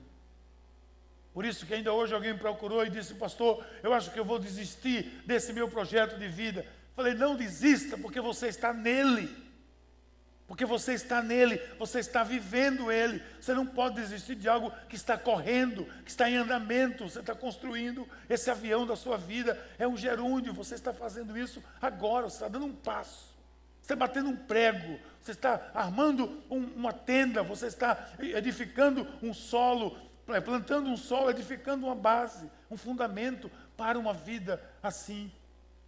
Por 1.33 1.45
isso 1.45 1.65
que 1.65 1.75
ainda 1.75 1.93
hoje 1.93 2.15
alguém 2.15 2.33
me 2.33 2.39
procurou 2.39 2.85
e 2.85 2.91
disse, 2.91 3.15
pastor, 3.15 3.65
eu 3.83 3.93
acho 3.93 4.11
que 4.11 4.19
eu 4.19 4.25
vou 4.25 4.39
desistir 4.39 5.23
desse 5.25 5.53
meu 5.53 5.69
projeto 5.69 6.19
de 6.19 6.29
vida. 6.29 6.67
Falei, 6.97 7.15
não 7.15 7.37
desista, 7.37 7.97
porque 7.97 8.21
você 8.21 8.49
está 8.49 8.73
nele. 8.73 9.51
Porque 10.51 10.65
você 10.65 10.95
está 10.95 11.23
nele, 11.23 11.63
você 11.79 12.01
está 12.01 12.25
vivendo 12.25 12.91
ele. 12.91 13.23
Você 13.41 13.55
não 13.55 13.65
pode 13.65 13.95
desistir 13.95 14.35
de 14.35 14.49
algo 14.49 14.73
que 14.89 14.97
está 14.97 15.17
correndo, 15.17 15.85
que 16.05 16.11
está 16.11 16.29
em 16.29 16.35
andamento. 16.35 17.09
Você 17.09 17.21
está 17.21 17.37
construindo 17.37 18.05
esse 18.29 18.51
avião 18.51 18.85
da 18.85 18.97
sua 18.97 19.17
vida. 19.17 19.57
É 19.79 19.87
um 19.87 19.97
gerúndio, 19.97 20.53
você 20.53 20.75
está 20.75 20.93
fazendo 20.93 21.39
isso 21.39 21.63
agora, 21.81 22.29
você 22.29 22.35
está 22.35 22.49
dando 22.49 22.67
um 22.67 22.75
passo. 22.75 23.31
Você 23.81 23.95
está 23.95 23.95
batendo 23.95 24.31
um 24.31 24.37
prego, 24.37 24.99
você 25.21 25.31
está 25.31 25.71
armando 25.73 26.43
um, 26.51 26.65
uma 26.77 26.93
tenda, 26.93 27.45
você 27.45 27.67
está 27.67 28.09
edificando 28.19 29.07
um 29.23 29.33
solo, 29.33 29.97
plantando 30.39 30.91
um 30.91 30.97
solo, 30.97 31.31
edificando 31.31 31.87
uma 31.87 31.95
base, 31.95 32.51
um 32.71 32.77
fundamento 32.77 33.51
para 33.77 33.99
uma 33.99 34.13
vida 34.13 34.63
assim 34.83 35.33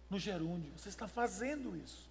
no 0.09 0.17
gerúndio. 0.17 0.71
Você 0.75 0.89
está 0.89 1.07
fazendo 1.07 1.77
isso. 1.77 2.09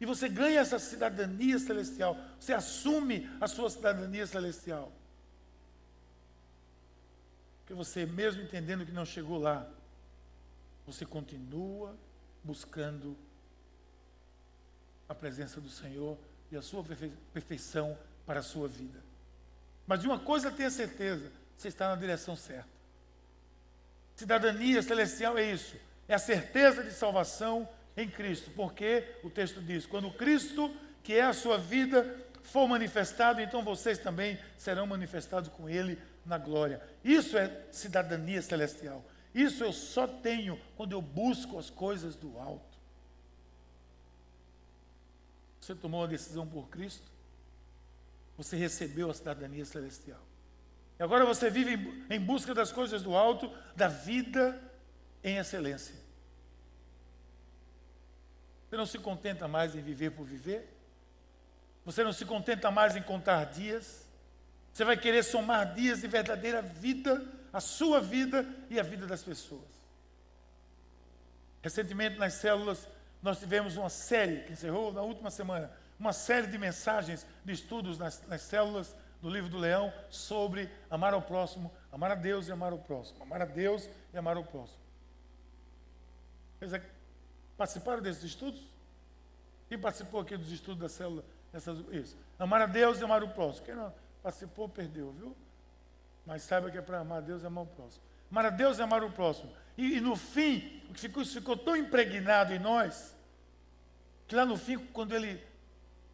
E 0.00 0.06
você 0.06 0.28
ganha 0.28 0.60
essa 0.60 0.78
cidadania 0.78 1.58
celestial. 1.58 2.16
Você 2.40 2.54
assume 2.54 3.28
a 3.40 3.46
sua 3.46 3.68
cidadania 3.68 4.26
celestial. 4.26 4.90
Porque 7.60 7.74
você, 7.74 8.06
mesmo 8.06 8.42
entendendo 8.42 8.86
que 8.86 8.92
não 8.92 9.04
chegou 9.04 9.38
lá, 9.38 9.68
você 10.86 11.04
continua 11.04 11.94
buscando 12.42 13.14
a 15.08 15.14
presença 15.14 15.60
do 15.60 15.68
Senhor 15.68 16.16
e 16.50 16.56
a 16.56 16.62
sua 16.62 16.82
perfeição 17.32 17.98
para 18.24 18.40
a 18.40 18.42
sua 18.42 18.68
vida. 18.68 19.07
Mas 19.88 20.00
de 20.00 20.06
uma 20.06 20.18
coisa 20.18 20.50
tenha 20.50 20.70
certeza, 20.70 21.32
você 21.56 21.68
está 21.68 21.88
na 21.88 21.96
direção 21.96 22.36
certa. 22.36 22.68
Cidadania 24.14 24.82
celestial 24.82 25.38
é 25.38 25.50
isso, 25.50 25.76
é 26.06 26.14
a 26.14 26.18
certeza 26.18 26.84
de 26.84 26.92
salvação 26.92 27.66
em 27.96 28.06
Cristo, 28.06 28.50
porque 28.54 29.16
o 29.24 29.30
texto 29.30 29.62
diz: 29.62 29.86
quando 29.86 30.12
Cristo, 30.12 30.70
que 31.02 31.14
é 31.14 31.22
a 31.22 31.32
sua 31.32 31.56
vida, 31.56 32.04
for 32.42 32.68
manifestado, 32.68 33.40
então 33.40 33.64
vocês 33.64 33.98
também 33.98 34.38
serão 34.58 34.86
manifestados 34.86 35.48
com 35.48 35.70
Ele 35.70 35.98
na 36.24 36.36
glória. 36.36 36.82
Isso 37.02 37.38
é 37.38 37.64
cidadania 37.72 38.42
celestial. 38.42 39.02
Isso 39.34 39.64
eu 39.64 39.72
só 39.72 40.06
tenho 40.06 40.60
quando 40.76 40.92
eu 40.92 41.00
busco 41.00 41.58
as 41.58 41.70
coisas 41.70 42.14
do 42.14 42.38
alto. 42.38 42.78
Você 45.58 45.74
tomou 45.74 46.02
uma 46.02 46.08
decisão 46.08 46.46
por 46.46 46.68
Cristo, 46.68 47.10
você 48.38 48.56
recebeu 48.56 49.10
a 49.10 49.14
cidadania 49.14 49.64
celestial. 49.64 50.20
E 50.96 51.02
agora 51.02 51.26
você 51.26 51.50
vive 51.50 52.04
em 52.08 52.20
busca 52.20 52.54
das 52.54 52.70
coisas 52.70 53.02
do 53.02 53.16
alto, 53.16 53.52
da 53.74 53.88
vida 53.88 54.58
em 55.24 55.38
excelência. 55.38 55.96
Você 58.70 58.76
não 58.76 58.86
se 58.86 58.98
contenta 58.98 59.48
mais 59.48 59.74
em 59.74 59.82
viver 59.82 60.10
por 60.10 60.24
viver? 60.24 60.72
Você 61.84 62.04
não 62.04 62.12
se 62.12 62.24
contenta 62.24 62.70
mais 62.70 62.94
em 62.94 63.02
contar 63.02 63.44
dias? 63.46 64.06
Você 64.72 64.84
vai 64.84 64.96
querer 64.96 65.24
somar 65.24 65.74
dias 65.74 66.00
de 66.00 66.06
verdadeira 66.06 66.62
vida, 66.62 67.26
a 67.52 67.60
sua 67.60 68.00
vida 68.00 68.46
e 68.70 68.78
a 68.78 68.84
vida 68.84 69.04
das 69.04 69.22
pessoas. 69.22 69.66
Recentemente 71.60 72.18
nas 72.18 72.34
células 72.34 72.86
nós 73.20 73.40
tivemos 73.40 73.76
uma 73.76 73.88
série 73.88 74.44
que 74.44 74.52
encerrou 74.52 74.92
na 74.92 75.02
última 75.02 75.28
semana, 75.28 75.72
uma 75.98 76.12
série 76.12 76.46
de 76.46 76.58
mensagens 76.58 77.26
de 77.44 77.52
estudos 77.52 77.98
nas, 77.98 78.24
nas 78.26 78.42
células 78.42 78.94
do 79.20 79.28
livro 79.28 79.50
do 79.50 79.58
Leão 79.58 79.92
sobre 80.08 80.70
amar 80.88 81.12
ao 81.12 81.22
próximo, 81.22 81.72
amar 81.90 82.12
a 82.12 82.14
Deus 82.14 82.48
e 82.48 82.52
amar 82.52 82.72
ao 82.72 82.78
próximo, 82.78 83.22
amar 83.22 83.42
a 83.42 83.46
Deus 83.46 83.88
e 84.12 84.18
amar 84.18 84.36
ao 84.36 84.44
próximo. 84.44 84.80
Participaram 87.56 88.00
desses 88.00 88.22
estudos? 88.22 88.60
Quem 89.68 89.78
participou 89.78 90.20
aqui 90.20 90.36
dos 90.36 90.52
estudos 90.52 90.80
da 90.80 90.88
célula? 90.88 91.24
Essas, 91.52 91.78
isso. 91.90 92.16
Amar 92.38 92.62
a 92.62 92.66
Deus 92.66 93.00
e 93.00 93.04
amar 93.04 93.22
o 93.22 93.28
próximo. 93.28 93.66
Quem 93.66 93.74
não 93.74 93.92
participou, 94.22 94.68
perdeu, 94.68 95.12
viu? 95.12 95.36
Mas 96.24 96.42
saiba 96.42 96.70
que 96.70 96.78
é 96.78 96.82
para 96.82 97.00
amar 97.00 97.18
a 97.18 97.20
Deus 97.20 97.42
e 97.42 97.46
amar 97.46 97.64
o 97.64 97.66
próximo. 97.66 98.02
Amar 98.30 98.46
a 98.46 98.50
Deus 98.50 98.78
e 98.78 98.82
amar 98.82 99.02
o 99.02 99.10
próximo. 99.10 99.52
E, 99.76 99.96
e 99.96 100.00
no 100.00 100.14
fim, 100.14 100.82
o 100.88 100.94
que 100.94 101.00
ficou, 101.00 101.24
ficou 101.24 101.56
tão 101.56 101.76
impregnado 101.76 102.52
em 102.52 102.58
nós, 102.58 103.16
que 104.26 104.34
lá 104.34 104.44
no 104.44 104.56
fim, 104.56 104.78
quando 104.78 105.14
ele, 105.14 105.42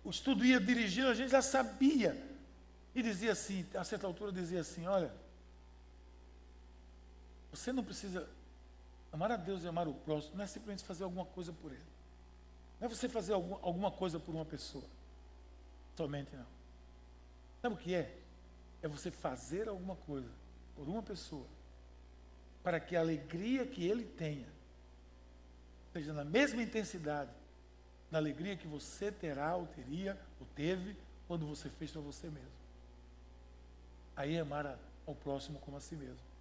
o 0.05 0.11
estudo 0.11 0.45
ia 0.45 0.61
dirigindo, 0.61 1.09
a 1.09 1.15
gente 1.15 1.31
já 1.31 1.43
sabia. 1.43 2.23
E 2.95 3.03
dizia 3.03 3.33
assim, 3.33 3.67
a 3.75 3.83
certa 3.83 4.07
altura 4.07 4.31
dizia 4.31 4.61
assim, 4.61 4.87
olha, 4.87 5.13
você 7.51 7.73
não 7.73 7.83
precisa 7.83 8.29
Amar 9.15 9.31
a 9.31 9.37
Deus 9.37 9.63
e 9.63 9.69
amar 9.69 9.87
o 9.87 9.95
próximo 9.95 10.37
não 10.37 10.43
é 10.43 10.47
simplesmente 10.49 10.83
fazer 10.83 11.05
alguma 11.05 11.25
coisa 11.25 11.53
por 11.53 11.71
ele. 11.71 11.87
Não 12.81 12.87
é 12.87 12.89
você 12.89 13.09
fazer 13.09 13.33
algum, 13.33 13.55
alguma 13.63 13.89
coisa 13.89 14.19
por 14.19 14.35
uma 14.35 14.45
pessoa. 14.45 14.83
Somente 15.97 16.35
não. 16.35 16.47
Sabe 17.63 17.77
o 17.77 17.79
que 17.79 17.95
é? 17.95 18.13
É 18.83 18.89
você 18.89 19.13
fazer 19.13 19.69
alguma 19.69 19.95
coisa 19.95 20.29
por 20.75 20.89
uma 20.89 21.01
pessoa 21.01 21.47
para 22.61 22.81
que 22.81 22.97
a 22.97 23.01
alegria 23.01 23.65
que 23.65 23.87
ele 23.87 24.05
tenha 24.05 24.49
seja 25.93 26.13
na 26.13 26.25
mesma 26.25 26.61
intensidade 26.61 27.31
da 28.15 28.19
alegria 28.19 28.57
que 28.57 28.69
você 28.69 29.11
terá 29.11 29.57
ou 29.57 29.67
teria 29.67 30.17
ou 30.39 30.47
teve 30.55 30.97
quando 31.27 31.47
você 31.47 31.69
fez 31.69 31.91
para 31.91 32.01
você 32.01 32.29
mesmo. 32.29 32.49
Aí 34.15 34.37
é 34.37 34.41
amar 34.41 34.79
ao 35.05 35.15
próximo 35.15 35.59
como 35.59 35.77
a 35.77 35.81
si 35.81 35.97
mesmo 35.97 36.35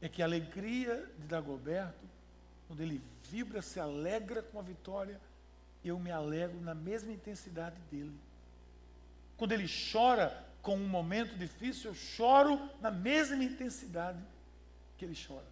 é 0.00 0.08
que 0.08 0.22
a 0.22 0.24
alegria 0.24 1.10
de 1.18 1.26
Dagoberto, 1.26 2.06
quando 2.66 2.80
ele 2.80 3.02
vibra, 3.28 3.60
se 3.60 3.80
alegra 3.80 4.42
com 4.42 4.58
a 4.58 4.62
vitória, 4.62 5.20
eu 5.84 5.98
me 5.98 6.10
alegro 6.10 6.60
na 6.60 6.74
mesma 6.74 7.12
intensidade 7.12 7.80
dele. 7.90 8.14
Quando 9.36 9.52
ele 9.52 9.66
chora 9.92 10.46
com 10.62 10.76
um 10.76 10.88
momento 10.88 11.36
difícil, 11.36 11.90
eu 11.90 11.94
choro 11.94 12.70
na 12.80 12.90
mesma 12.90 13.42
intensidade 13.42 14.22
que 14.96 15.04
ele 15.04 15.16
chora. 15.16 15.46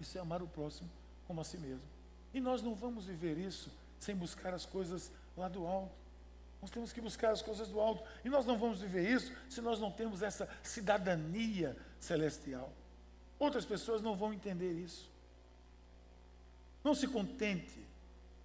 Isso 0.00 0.18
é 0.18 0.20
amar 0.20 0.42
o 0.42 0.48
próximo 0.48 0.90
como 1.26 1.40
a 1.40 1.44
si 1.44 1.58
mesmo. 1.58 1.86
E 2.34 2.40
nós 2.40 2.62
não 2.62 2.74
vamos 2.74 3.04
viver 3.04 3.38
isso 3.38 3.70
sem 4.02 4.16
buscar 4.16 4.52
as 4.52 4.66
coisas 4.66 5.12
lá 5.36 5.48
do 5.48 5.64
alto. 5.64 5.94
Nós 6.60 6.72
temos 6.72 6.92
que 6.92 7.00
buscar 7.00 7.30
as 7.30 7.40
coisas 7.40 7.68
do 7.68 7.78
alto. 7.78 8.02
E 8.24 8.28
nós 8.28 8.44
não 8.44 8.58
vamos 8.58 8.80
viver 8.80 9.08
isso 9.08 9.32
se 9.48 9.60
nós 9.60 9.78
não 9.78 9.92
temos 9.92 10.22
essa 10.22 10.48
cidadania 10.60 11.76
celestial. 12.00 12.72
Outras 13.38 13.64
pessoas 13.64 14.02
não 14.02 14.16
vão 14.16 14.32
entender 14.32 14.72
isso. 14.72 15.08
Não 16.82 16.96
se 16.96 17.06
contente 17.06 17.78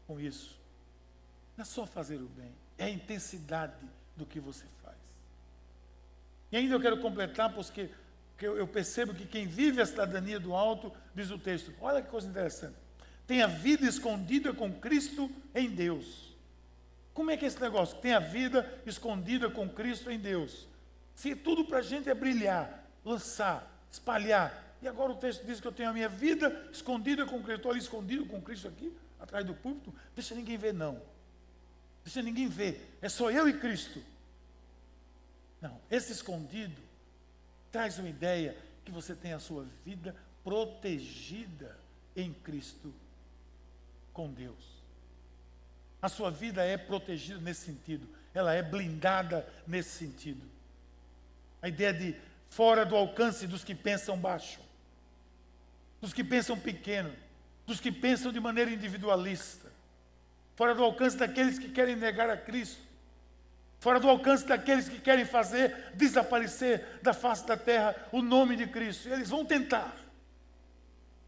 com 0.05 0.19
isso. 0.19 0.55
Não 1.55 1.63
é 1.63 1.65
só 1.65 1.87
fazer 1.87 2.17
o 2.17 2.27
bem, 2.27 2.53
é 2.77 2.85
a 2.85 2.89
intensidade 2.89 3.83
do 4.15 4.27
que 4.27 4.39
você 4.39 4.65
faz. 4.83 4.97
E 6.51 6.57
ainda 6.57 6.75
eu 6.75 6.79
quero 6.79 7.01
completar, 7.01 7.51
porque, 7.51 7.89
porque 8.29 8.45
eu 8.45 8.67
percebo 8.67 9.11
que 9.11 9.25
quem 9.25 9.47
vive 9.47 9.81
a 9.81 9.87
cidadania 9.87 10.39
do 10.39 10.53
alto, 10.53 10.93
diz 11.15 11.31
o 11.31 11.39
texto, 11.39 11.73
olha 11.81 11.99
que 11.99 12.09
coisa 12.09 12.29
interessante, 12.29 12.77
tem 13.27 13.41
a 13.41 13.47
vida 13.47 13.85
escondida 13.85 14.53
com 14.53 14.73
Cristo 14.73 15.29
em 15.53 15.69
Deus. 15.69 16.33
Como 17.13 17.29
é 17.29 17.35
que 17.35 17.43
é 17.43 17.47
esse 17.49 17.59
negócio? 17.59 17.97
Tem 17.97 18.13
a 18.13 18.19
vida 18.19 18.81
escondida 18.85 19.49
com 19.49 19.67
Cristo 19.67 20.09
em 20.09 20.17
Deus. 20.17 20.65
Se 21.13 21.35
tudo 21.35 21.65
para 21.65 21.79
a 21.79 21.81
gente 21.81 22.09
é 22.09 22.15
brilhar, 22.15 22.87
lançar, 23.03 23.69
espalhar, 23.91 24.75
e 24.81 24.87
agora 24.87 25.11
o 25.11 25.17
texto 25.17 25.45
diz 25.45 25.59
que 25.59 25.67
eu 25.67 25.71
tenho 25.71 25.89
a 25.89 25.93
minha 25.93 26.07
vida 26.07 26.69
escondida 26.71 27.25
com 27.25 27.37
Cristo. 27.43 27.55
Estou 27.55 27.71
ali 27.71 27.79
escondido 27.81 28.25
com 28.27 28.41
Cristo 28.41 28.67
aqui, 28.67 28.95
atrás 29.19 29.45
do 29.45 29.53
púlpito. 29.53 29.93
Deixa 30.15 30.33
ninguém 30.33 30.57
ver, 30.57 30.73
não. 30.73 31.01
Deixa 32.05 32.21
ninguém 32.21 32.47
ver. 32.47 32.97
É 33.01 33.09
só 33.09 33.29
eu 33.29 33.49
e 33.49 33.53
Cristo. 33.59 34.01
Não, 35.59 35.81
esse 35.91 36.13
escondido 36.13 36.79
traz 37.71 37.97
uma 37.97 38.07
ideia 38.07 38.55
que 38.85 38.91
você 38.91 39.13
tem 39.13 39.33
a 39.33 39.39
sua 39.39 39.65
vida 39.83 40.15
protegida 40.43 41.77
em 42.15 42.31
Cristo 42.31 42.93
com 44.17 44.33
Deus. 44.33 44.81
A 46.01 46.09
sua 46.09 46.31
vida 46.31 46.63
é 46.63 46.75
protegida 46.75 47.39
nesse 47.39 47.61
sentido, 47.61 48.09
ela 48.33 48.51
é 48.51 48.63
blindada 48.63 49.47
nesse 49.67 49.91
sentido. 49.91 50.41
A 51.61 51.67
ideia 51.67 51.93
de 51.93 52.15
fora 52.49 52.83
do 52.83 52.95
alcance 52.95 53.45
dos 53.45 53.63
que 53.63 53.75
pensam 53.75 54.17
baixo 54.17 54.59
dos 56.01 56.13
que 56.13 56.23
pensam 56.23 56.57
pequeno, 56.57 57.13
dos 57.65 57.79
que 57.79 57.91
pensam 57.91 58.31
de 58.31 58.39
maneira 58.39 58.71
individualista, 58.71 59.71
fora 60.55 60.75
do 60.75 60.83
alcance 60.83 61.17
daqueles 61.17 61.57
que 61.57 61.69
querem 61.69 61.95
negar 61.95 62.29
a 62.29 62.37
Cristo, 62.37 62.81
fora 63.79 63.99
do 63.99 64.09
alcance 64.09 64.45
daqueles 64.45 64.87
que 64.87 64.99
querem 64.99 65.25
fazer 65.25 65.91
desaparecer 65.95 66.99
da 67.01 67.13
face 67.13 67.45
da 67.45 67.57
terra 67.57 67.95
o 68.11 68.21
nome 68.21 68.55
de 68.55 68.67
Cristo. 68.67 69.09
Eles 69.09 69.29
vão 69.29 69.43
tentar, 69.43 69.95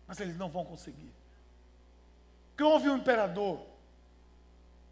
mas 0.08 0.20
eles 0.20 0.38
não 0.38 0.50
vão 0.50 0.64
conseguir. 0.64 1.19
Porque 2.60 2.74
houve 2.74 2.90
um 2.90 2.98
imperador 2.98 3.66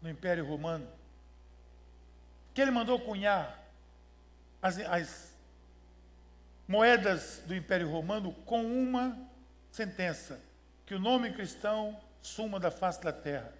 no 0.00 0.08
Império 0.08 0.42
Romano 0.42 0.88
que 2.54 2.62
ele 2.62 2.70
mandou 2.70 2.98
cunhar 2.98 3.62
as, 4.62 4.78
as 4.78 5.36
moedas 6.66 7.42
do 7.46 7.54
Império 7.54 7.90
Romano 7.90 8.32
com 8.46 8.64
uma 8.64 9.14
sentença: 9.70 10.40
que 10.86 10.94
o 10.94 10.98
nome 10.98 11.30
cristão 11.34 12.00
suma 12.22 12.58
da 12.58 12.70
face 12.70 13.02
da 13.02 13.12
terra. 13.12 13.52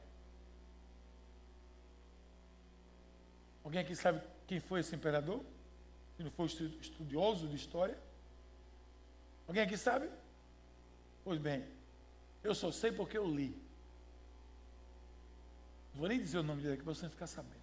Alguém 3.63 3.83
aqui 3.83 3.95
sabe 3.95 4.23
quem 4.47 4.59
foi 4.59 4.81
esse 4.81 4.97
imperador? 4.97 5.45
Que 6.17 6.25
não 6.25 6.31
foi 6.31 6.47
estudioso 6.47 7.47
de 7.47 7.57
história? 7.57 7.99
Alguém 9.47 9.65
aqui 9.65 9.77
sabe? 9.77 10.09
Pois 11.23 11.39
bem, 11.39 11.63
eu 12.43 12.55
só 12.55 12.73
sei 12.73 12.91
porque 12.91 13.19
eu 13.19 13.29
li. 13.29 13.68
Não 15.99 16.03
vou 16.03 16.09
nem 16.11 16.21
dizer 16.21 16.39
o 16.39 16.45
nome 16.45 16.63
dele 16.63 16.75
aqui 16.75 16.85
para 16.85 16.95
você 16.95 17.09
ficar 17.09 17.27
sabendo. 17.27 17.59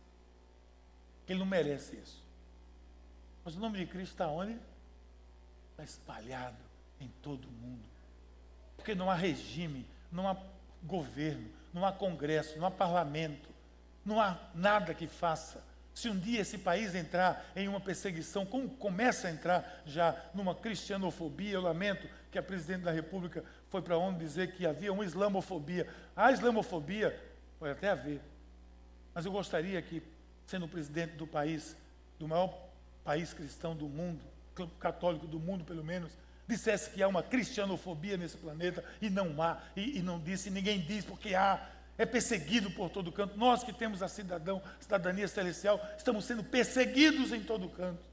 Ele 1.26 1.40
não 1.40 1.46
merece 1.46 1.96
isso. 1.96 2.22
Mas 3.46 3.56
o 3.56 3.62
nome 3.62 3.78
de 3.78 3.86
Cristo 3.86 4.12
está 4.12 4.28
onde? 4.28 4.60
Está 5.72 5.86
espalhado 5.86 6.58
em 7.00 7.08
todo 7.22 7.46
o 7.48 7.52
mundo. 7.52 7.86
Porque 8.76 8.94
não 8.94 9.10
há 9.10 9.16
regime, 9.16 9.88
não 10.12 10.28
há 10.28 10.36
governo, 10.84 11.50
não 11.74 11.86
há 11.86 11.94
congresso, 11.94 12.60
não 12.60 12.68
há 12.68 12.72
parlamento, 12.72 13.50
não 14.04 14.20
há 14.20 14.38
nada 14.54 14.94
que 14.94 15.08
faça. 15.08 15.64
Se 15.94 16.10
um 16.10 16.20
dia 16.20 16.42
esse 16.42 16.58
país 16.58 16.94
entrar 16.94 17.54
em 17.56 17.70
uma 17.70 17.80
perseguição, 17.80 18.46
como 18.46 18.68
começa 18.68 19.30
a 19.30 19.32
entrar 19.32 19.82
já 19.86 20.14
numa 20.34 20.54
cristianofobia, 20.54 21.54
eu 21.54 21.62
lamento 21.62 22.06
que 22.30 22.38
a 22.38 22.44
presidente 22.44 22.82
da 22.82 22.92
República 22.92 23.46
foi 23.70 23.82
para 23.82 23.98
onde 23.98 24.20
dizer 24.20 24.58
que 24.58 24.66
havia 24.66 24.92
uma 24.92 25.06
islamofobia. 25.06 25.88
A 26.14 26.34
islamofobia 26.34 27.18
pode 27.60 27.72
até 27.72 27.90
haver, 27.90 28.22
mas 29.14 29.26
eu 29.26 29.32
gostaria 29.32 29.82
que, 29.82 30.02
sendo 30.46 30.68
presidente 30.68 31.14
do 31.14 31.26
país, 31.26 31.76
do 32.20 32.28
maior 32.28 32.54
país 33.04 33.34
cristão 33.34 33.76
do 33.76 33.88
mundo, 33.88 34.22
católico 34.80 35.28
do 35.28 35.40
mundo 35.40 35.64
pelo 35.64 35.84
menos, 35.84 36.12
dissesse 36.48 36.90
que 36.92 37.02
há 37.02 37.08
uma 37.08 37.24
cristianofobia 37.24 38.18
nesse 38.18 38.38
planeta 38.38 38.84
e 39.02 39.10
não 39.10 39.42
há, 39.42 39.62
e, 39.76 40.00
e 40.00 40.02
não 40.02 40.20
disse, 40.20 40.50
ninguém 40.50 40.80
diz 40.80 41.06
porque 41.06 41.34
há, 41.34 41.70
é 41.98 42.06
perseguido 42.06 42.70
por 42.72 42.90
todo 42.90 43.12
canto. 43.12 43.38
Nós 43.38 43.64
que 43.64 43.74
temos 43.74 44.04
a 44.04 44.08
cidadão, 44.08 44.62
cidadania 44.80 45.28
celestial, 45.28 45.82
estamos 45.98 46.26
sendo 46.26 46.44
perseguidos 46.44 47.32
em 47.32 47.42
todo 47.42 47.70
canto. 47.70 48.04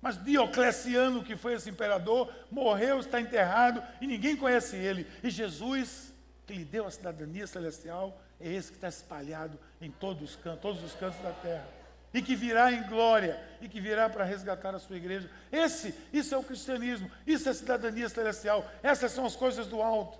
Mas 0.00 0.16
Diocleciano, 0.22 1.22
que 1.22 1.36
foi 1.36 1.54
esse 1.54 1.68
imperador, 1.68 2.32
morreu, 2.50 3.00
está 3.00 3.20
enterrado 3.20 3.82
e 4.00 4.06
ninguém 4.06 4.36
conhece 4.36 4.76
ele. 4.76 5.06
E 5.22 5.28
Jesus, 5.28 6.14
que 6.46 6.54
lhe 6.54 6.64
deu 6.64 6.86
a 6.86 6.90
cidadania 6.90 7.46
celestial, 7.46 8.18
é 8.40 8.48
esse 8.52 8.70
que 8.70 8.76
está 8.76 8.88
espalhado 8.88 9.58
em 9.80 9.90
todos 9.90 10.30
os 10.30 10.36
cantos, 10.36 10.62
todos 10.62 10.82
os 10.82 10.92
cantos 10.94 11.20
da 11.20 11.32
terra 11.32 11.80
e 12.12 12.20
que 12.20 12.34
virá 12.34 12.72
em 12.72 12.82
glória 12.84 13.40
e 13.60 13.68
que 13.68 13.80
virá 13.80 14.08
para 14.08 14.24
resgatar 14.24 14.74
a 14.74 14.78
sua 14.78 14.96
igreja. 14.96 15.30
Esse, 15.50 15.94
isso 16.12 16.34
é 16.34 16.38
o 16.38 16.42
cristianismo, 16.42 17.10
isso 17.26 17.48
é 17.48 17.52
a 17.52 17.54
cidadania 17.54 18.08
celestial. 18.08 18.68
Essas 18.82 19.12
são 19.12 19.24
as 19.24 19.36
coisas 19.36 19.66
do 19.66 19.80
alto. 19.80 20.18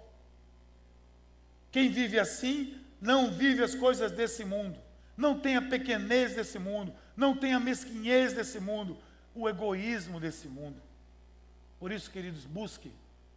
Quem 1.73 1.91
vive 1.91 2.19
assim 2.19 2.81
não 3.01 3.31
vive 3.31 3.63
as 3.63 3.75
coisas 3.75 4.13
desse 4.13 4.45
mundo, 4.45 4.79
não 5.17 5.39
tem 5.39 5.57
a 5.57 5.63
pequenez 5.63 6.35
desse 6.35 6.59
mundo, 6.59 6.95
não 7.17 7.37
tem 7.37 7.55
a 7.55 7.61
mesquinhez 7.61 8.35
desse 8.35 8.61
mundo, 8.61 8.99
o 9.35 9.49
egoísmo 9.49 10.21
desse 10.21 10.49
mundo. 10.49 10.81
Por 11.79 11.91
isso, 11.91 12.11
queridos, 12.11 12.45
busque 12.45 12.93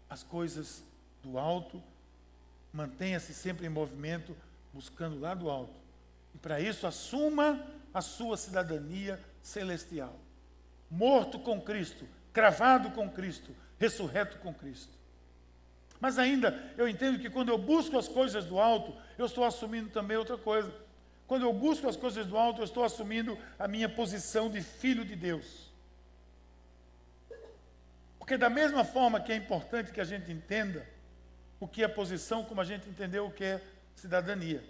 as 0.10 0.22
coisas 0.22 0.84
do 1.22 1.38
alto, 1.38 1.82
mantenha-se 2.74 3.34
sempre 3.34 3.66
em 3.66 3.70
movimento, 3.70 4.36
buscando 4.74 5.20
lá 5.20 5.34
do 5.34 5.50
alto. 5.50 5.80
E 6.34 6.38
para 6.38 6.60
isso, 6.60 6.88
assuma 6.88 7.64
a 7.94 8.02
sua 8.02 8.36
cidadania 8.36 9.20
celestial. 9.42 10.20
Morto 10.90 11.40
com 11.40 11.62
Cristo, 11.62 12.08
cravado 12.32 12.92
com 12.92 13.10
Cristo, 13.10 13.56
ressurreto 13.80 14.40
com 14.40 14.54
Cristo. 14.54 14.98
Mas 16.00 16.18
ainda, 16.18 16.74
eu 16.78 16.88
entendo 16.88 17.20
que 17.20 17.30
quando 17.30 17.50
eu 17.50 17.58
busco 17.58 17.98
as 17.98 18.08
coisas 18.08 18.46
do 18.46 18.60
alto, 18.60 18.94
eu 19.18 19.26
estou 19.26 19.46
assumindo 19.46 19.90
também 19.90 20.18
outra 20.18 20.38
coisa. 20.38 20.74
Quando 21.28 21.44
eu 21.44 21.54
busco 21.54 21.88
as 21.88 21.96
coisas 21.96 22.26
do 22.26 22.38
alto, 22.38 22.60
eu 22.60 22.66
estou 22.66 22.84
assumindo 22.84 23.38
a 23.58 23.68
minha 23.68 23.88
posição 23.88 24.50
de 24.50 24.62
filho 24.62 25.06
de 25.06 25.16
Deus. 25.16 25.72
Porque, 28.20 28.38
da 28.38 28.50
mesma 28.50 28.84
forma 28.84 29.20
que 29.20 29.32
é 29.32 29.36
importante 29.36 29.92
que 29.92 30.02
a 30.02 30.06
gente 30.06 30.32
entenda 30.32 30.86
o 31.60 31.68
que 31.68 31.84
é 31.84 31.88
posição, 31.88 32.44
como 32.44 32.60
a 32.60 32.66
gente 32.66 32.90
entendeu 32.90 33.28
o 33.28 33.32
que 33.32 33.44
é 33.44 33.62
cidadania. 33.96 34.64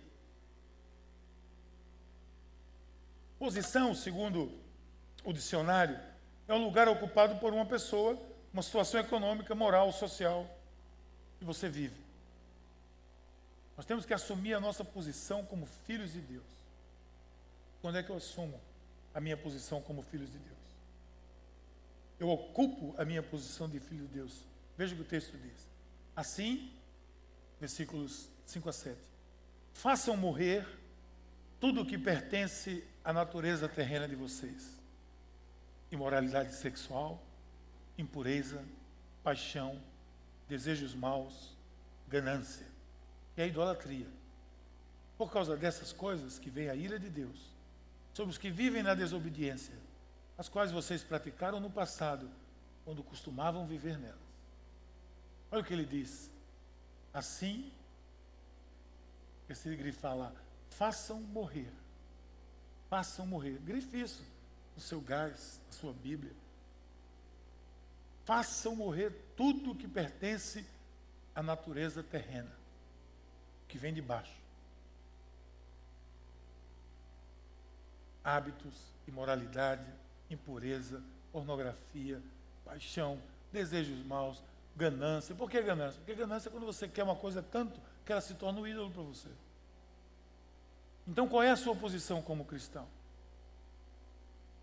Posição, 3.39 3.93
segundo 3.93 4.51
o 5.23 5.33
dicionário, 5.33 5.99
é 6.47 6.53
um 6.53 6.63
lugar 6.63 6.87
ocupado 6.87 7.35
por 7.39 7.53
uma 7.53 7.65
pessoa, 7.65 8.17
uma 8.53 8.61
situação 8.61 8.99
econômica, 8.99 9.55
moral, 9.55 9.91
social 9.91 10.49
que 11.39 11.45
você 11.45 11.67
vive. 11.67 12.01
Nós 13.75 13.85
temos 13.85 14.05
que 14.05 14.13
assumir 14.13 14.53
a 14.53 14.59
nossa 14.59 14.85
posição 14.85 15.43
como 15.45 15.65
filhos 15.65 16.13
de 16.13 16.21
Deus. 16.21 16.45
Quando 17.81 17.97
é 17.97 18.03
que 18.03 18.09
eu 18.09 18.15
assumo 18.15 18.59
a 19.13 19.19
minha 19.19 19.35
posição 19.35 19.81
como 19.81 20.01
filhos 20.01 20.31
de 20.31 20.37
Deus? 20.37 20.57
Eu 22.19 22.29
ocupo 22.29 22.95
a 22.97 23.03
minha 23.03 23.21
posição 23.21 23.67
de 23.67 23.79
filho 23.79 24.07
de 24.07 24.13
Deus. 24.13 24.45
Veja 24.77 24.93
o 24.93 24.97
que 24.97 25.03
o 25.03 25.05
texto 25.05 25.37
diz. 25.37 25.67
Assim, 26.15 26.71
versículos 27.59 28.29
5 28.45 28.69
a 28.69 28.73
7. 28.73 29.12
Façam 29.73 30.15
morrer 30.15 30.65
tudo 31.59 31.81
o 31.81 31.85
que 31.85 31.97
pertence 31.97 32.83
à 33.03 33.11
natureza 33.11 33.67
terrena 33.67 34.07
de 34.07 34.15
vocês: 34.15 34.79
imoralidade 35.91 36.55
sexual, 36.55 37.21
impureza, 37.97 38.63
paixão, 39.23 39.81
desejos 40.47 40.93
maus, 40.93 41.55
ganância 42.07 42.67
e 43.35 43.41
a 43.41 43.47
idolatria. 43.47 44.07
Por 45.17 45.31
causa 45.31 45.55
dessas 45.55 45.91
coisas 45.91 46.39
que 46.39 46.49
vem 46.49 46.69
a 46.69 46.75
ira 46.75 46.99
de 46.99 47.09
Deus 47.09 47.53
sobre 48.13 48.31
os 48.31 48.37
que 48.37 48.51
vivem 48.51 48.83
na 48.83 48.93
desobediência, 48.93 49.73
as 50.37 50.47
quais 50.47 50.71
vocês 50.71 51.03
praticaram 51.03 51.59
no 51.59 51.69
passado, 51.69 52.29
quando 52.85 53.03
costumavam 53.03 53.65
viver 53.65 53.97
nelas. 53.97 54.17
Olha 55.51 55.61
o 55.61 55.63
que 55.65 55.73
ele 55.73 55.85
diz. 55.85 56.31
Assim, 57.13 57.71
esse 59.49 59.75
grifar 59.75 60.15
lá, 60.15 60.31
façam 60.69 61.19
morrer. 61.19 61.71
Façam 62.89 63.25
morrer. 63.25 63.59
Grife 63.59 63.99
isso 63.99 64.23
no 64.75 64.81
seu 64.81 65.01
gás, 65.01 65.61
na 65.67 65.73
sua 65.73 65.93
Bíblia. 65.93 66.33
Façam 68.25 68.75
morrer 68.75 69.11
tudo 69.35 69.75
que 69.75 69.87
pertence 69.87 70.65
à 71.35 71.43
natureza 71.43 72.01
terrena, 72.01 72.51
que 73.67 73.77
vem 73.77 73.93
de 73.93 74.01
baixo. 74.01 74.41
Hábitos, 78.23 78.93
imoralidade, 79.07 79.85
impureza, 80.29 81.03
pornografia, 81.31 82.21
paixão, 82.63 83.21
desejos 83.51 84.03
maus, 84.05 84.41
ganância. 84.75 85.35
Por 85.35 85.49
que 85.49 85.61
ganância? 85.61 85.99
Porque 85.99 86.15
ganância 86.15 86.47
é 86.47 86.51
quando 86.51 86.65
você 86.65 86.87
quer 86.87 87.03
uma 87.03 87.15
coisa 87.15 87.43
tanto 87.43 87.79
que 88.05 88.11
ela 88.11 88.21
se 88.21 88.33
torna 88.33 88.59
um 88.59 88.67
ídolo 88.67 88.91
para 88.91 89.03
você. 89.03 89.29
Então, 91.07 91.27
qual 91.27 91.43
é 91.43 91.51
a 91.51 91.55
sua 91.55 91.75
posição 91.75 92.21
como 92.21 92.45
cristão? 92.45 92.87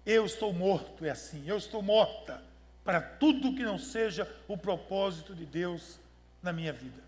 Eu 0.04 0.24
estou 0.24 0.52
morto, 0.52 1.04
é 1.04 1.10
assim. 1.10 1.46
Eu 1.46 1.58
estou 1.58 1.82
morta 1.82 2.42
para 2.84 3.00
tudo 3.00 3.54
que 3.54 3.62
não 3.62 3.78
seja 3.78 4.26
o 4.48 4.56
propósito 4.56 5.34
de 5.34 5.44
Deus 5.44 6.00
na 6.42 6.52
minha 6.52 6.72
vida. 6.72 7.02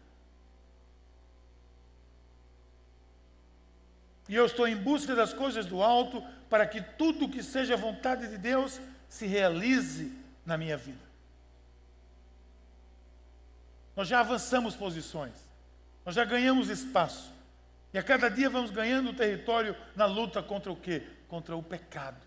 E 4.29 4.35
eu 4.35 4.47
estou 4.47 4.69
em 4.69 4.77
busca 4.77 5.15
das 5.15 5.33
coisas 5.33 5.67
do 5.67 5.83
alto 5.83 6.23
para 6.49 6.67
que 6.67 6.81
tudo 6.81 7.29
que 7.29 7.43
seja 7.43 7.77
vontade 7.77 8.29
de 8.29 8.39
Deus 8.39 8.81
se 9.09 9.27
realize 9.27 10.13
na 10.45 10.57
minha 10.57 10.77
vida. 10.77 11.13
Nós 13.97 14.09
já 14.09 14.21
avançamos 14.21 14.75
posições, 14.75 15.35
nós 16.05 16.15
já 16.15 16.25
ganhamos 16.25 16.69
espaço. 16.69 17.33
E 17.93 17.99
a 17.99 18.03
cada 18.03 18.31
dia 18.31 18.49
vamos 18.49 18.71
ganhando 18.71 19.13
território 19.13 19.77
na 19.95 20.07
luta 20.07 20.43
contra 20.43 20.73
o 20.73 20.77
quê? 20.77 21.03
Contra 21.29 21.57
o 21.57 21.63
pecado. 21.63 22.21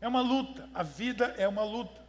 É 0.00 0.08
uma 0.08 0.20
luta, 0.20 0.68
a 0.74 0.82
vida 0.82 1.34
é 1.38 1.46
uma 1.46 1.62
luta. 1.64 2.00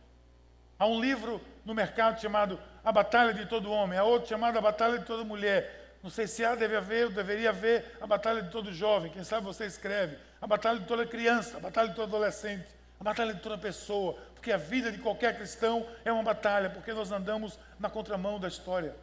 Há 0.80 0.86
um 0.86 1.00
livro 1.00 1.42
no 1.66 1.74
mercado 1.74 2.22
chamado 2.22 2.60
A 2.84 2.92
Batalha 2.92 3.34
de 3.34 3.46
Todo 3.46 3.72
Homem, 3.72 3.98
há 3.98 4.04
outro 4.04 4.30
chamado 4.30 4.58
A 4.58 4.62
Batalha 4.62 5.00
de 5.00 5.06
Toda 5.06 5.24
Mulher. 5.24 5.98
Não 6.04 6.10
sei 6.10 6.28
se 6.28 6.46
há, 6.46 6.56
deve 6.56 6.76
haver, 6.76 7.06
ou 7.06 7.12
deveria 7.12 7.50
haver 7.50 7.98
a 8.00 8.08
Batalha 8.08 8.42
de 8.42 8.52
Todo 8.52 8.72
Jovem, 8.72 9.12
quem 9.12 9.24
sabe 9.24 9.46
você 9.46 9.66
escreve. 9.66 10.18
A 10.40 10.48
Batalha 10.48 10.80
de 10.80 10.86
Toda 10.86 11.06
Criança, 11.06 11.58
a 11.58 11.60
Batalha 11.60 11.90
de 11.90 11.96
Todo 11.96 12.16
Adolescente, 12.16 12.68
a 13.00 13.04
Batalha 13.04 13.34
de 13.34 13.42
Toda 13.42 13.58
Pessoa, 13.58 14.18
porque 14.38 14.52
a 14.52 14.58
vida 14.58 14.92
de 14.92 15.00
qualquer 15.00 15.36
cristão 15.36 15.86
é 16.06 16.12
uma 16.12 16.24
batalha, 16.24 16.70
porque 16.70 16.94
nós 16.94 17.12
andamos 17.12 17.60
na 17.80 17.90
contramão 17.90 18.40
da 18.40 18.48
história 18.48 18.96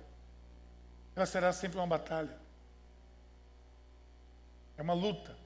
ela 1.15 1.27
será 1.27 1.53
sempre 1.53 1.79
uma 1.79 1.87
batalha. 1.87 2.37
É 4.77 4.83
uma 4.83 4.95
luta. 4.95 5.37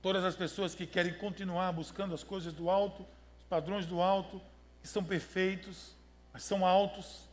Todas 0.00 0.24
as 0.24 0.34
pessoas 0.34 0.74
que 0.74 0.86
querem 0.86 1.14
continuar 1.14 1.72
buscando 1.72 2.14
as 2.14 2.22
coisas 2.22 2.52
do 2.52 2.70
alto, 2.70 3.06
os 3.38 3.44
padrões 3.48 3.86
do 3.86 4.00
alto, 4.00 4.40
que 4.80 4.88
são 4.88 5.02
perfeitos, 5.02 5.94
mas 6.32 6.44
são 6.44 6.66
altos, 6.66 7.28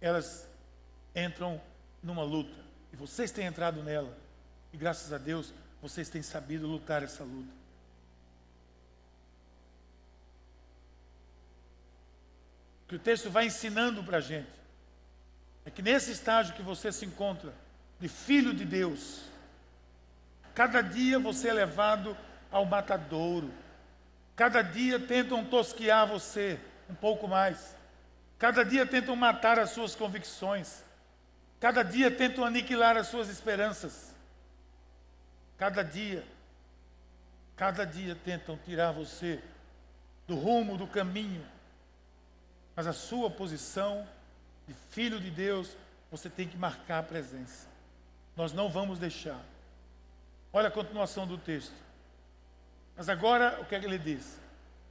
elas 0.00 0.48
entram 1.14 1.60
numa 2.02 2.22
luta. 2.22 2.58
E 2.92 2.96
vocês 2.96 3.30
têm 3.30 3.46
entrado 3.46 3.82
nela. 3.82 4.16
E 4.72 4.76
graças 4.76 5.12
a 5.12 5.18
Deus, 5.18 5.52
vocês 5.80 6.08
têm 6.08 6.22
sabido 6.22 6.66
lutar 6.66 7.02
essa 7.02 7.24
luta. 7.24 7.57
Que 12.88 12.96
o 12.96 12.98
texto 12.98 13.30
vai 13.30 13.46
ensinando 13.46 14.02
para 14.02 14.16
a 14.16 14.20
gente 14.20 14.58
é 15.64 15.70
que 15.70 15.82
nesse 15.82 16.10
estágio 16.10 16.54
que 16.54 16.62
você 16.62 16.90
se 16.90 17.04
encontra, 17.04 17.52
de 18.00 18.08
filho 18.08 18.54
de 18.54 18.64
Deus, 18.64 19.20
cada 20.54 20.80
dia 20.80 21.18
você 21.18 21.48
é 21.48 21.52
levado 21.52 22.16
ao 22.50 22.64
matadouro. 22.64 23.52
Cada 24.34 24.62
dia 24.62 24.98
tentam 24.98 25.44
tosquear 25.44 26.06
você 26.06 26.58
um 26.88 26.94
pouco 26.94 27.28
mais. 27.28 27.76
Cada 28.38 28.64
dia 28.64 28.86
tentam 28.86 29.14
matar 29.14 29.58
as 29.58 29.70
suas 29.70 29.94
convicções. 29.94 30.82
Cada 31.60 31.82
dia 31.82 32.10
tentam 32.10 32.44
aniquilar 32.44 32.96
as 32.96 33.08
suas 33.08 33.28
esperanças. 33.28 34.14
Cada 35.58 35.82
dia, 35.82 36.24
cada 37.56 37.84
dia 37.84 38.16
tentam 38.24 38.56
tirar 38.64 38.92
você 38.92 39.42
do 40.26 40.36
rumo, 40.36 40.78
do 40.78 40.86
caminho. 40.86 41.44
Mas 42.78 42.86
a 42.86 42.92
sua 42.92 43.28
posição 43.28 44.06
de 44.64 44.72
filho 44.92 45.18
de 45.18 45.32
Deus, 45.32 45.76
você 46.12 46.30
tem 46.30 46.46
que 46.46 46.56
marcar 46.56 47.00
a 47.00 47.02
presença. 47.02 47.66
Nós 48.36 48.52
não 48.52 48.68
vamos 48.68 49.00
deixar. 49.00 49.40
Olha 50.52 50.68
a 50.68 50.70
continuação 50.70 51.26
do 51.26 51.36
texto. 51.36 51.74
Mas 52.96 53.08
agora, 53.08 53.58
o 53.60 53.64
que 53.64 53.74
é 53.74 53.80
que 53.80 53.84
ele 53.84 53.98
diz? 53.98 54.38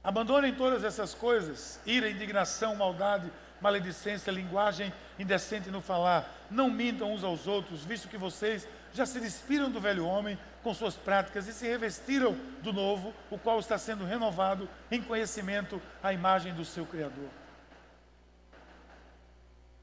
Abandonem 0.04 0.54
todas 0.54 0.84
essas 0.84 1.14
coisas: 1.14 1.80
ira, 1.86 2.10
indignação, 2.10 2.76
maldade, 2.76 3.32
maledicência, 3.58 4.30
linguagem 4.30 4.92
indecente 5.18 5.70
no 5.70 5.80
falar. 5.80 6.30
Não 6.50 6.68
mintam 6.68 7.14
uns 7.14 7.24
aos 7.24 7.46
outros, 7.46 7.86
visto 7.86 8.06
que 8.06 8.18
vocês 8.18 8.68
já 8.92 9.06
se 9.06 9.18
despiram 9.18 9.70
do 9.70 9.80
velho 9.80 10.04
homem 10.04 10.38
com 10.62 10.74
suas 10.74 10.94
práticas 10.94 11.48
e 11.48 11.54
se 11.54 11.66
revestiram 11.66 12.34
do 12.62 12.70
novo, 12.70 13.14
o 13.30 13.38
qual 13.38 13.58
está 13.58 13.78
sendo 13.78 14.04
renovado 14.04 14.68
em 14.90 15.00
conhecimento 15.00 15.80
à 16.02 16.12
imagem 16.12 16.52
do 16.52 16.66
seu 16.66 16.84
Criador. 16.84 17.30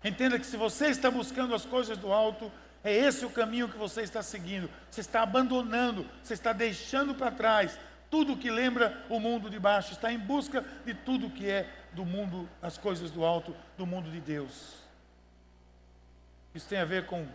Entenda 0.05 0.37
que 0.37 0.45
se 0.45 0.55
você 0.55 0.87
está 0.87 1.09
buscando 1.09 1.55
as 1.55 1.65
coisas 1.65 1.97
do 1.97 2.13
alto, 2.13 2.51
é 2.83 2.93
esse 2.93 3.25
o 3.25 3.29
caminho 3.29 3.67
que 3.67 3.77
você 3.77 4.03
está 4.03 4.21
seguindo. 4.21 4.69
Você 4.91 5.01
está 5.01 5.23
abandonando, 5.23 6.05
você 6.21 6.35
está 6.35 6.53
deixando 6.53 7.15
para 7.15 7.31
trás 7.31 7.79
tudo 8.11 8.37
que 8.37 8.51
lembra 8.51 9.03
o 9.09 9.19
mundo 9.19 9.49
de 9.49 9.59
baixo, 9.59 9.93
está 9.93 10.13
em 10.13 10.19
busca 10.19 10.63
de 10.85 10.93
tudo 10.93 11.31
que 11.31 11.49
é 11.49 11.67
do 11.91 12.05
mundo, 12.05 12.47
as 12.61 12.77
coisas 12.77 13.09
do 13.09 13.25
alto, 13.25 13.55
do 13.75 13.87
mundo 13.87 14.11
de 14.11 14.21
Deus. 14.21 14.75
Isso 16.53 16.67
tem 16.69 16.77
a 16.77 16.85
ver 16.85 17.07
com 17.07 17.27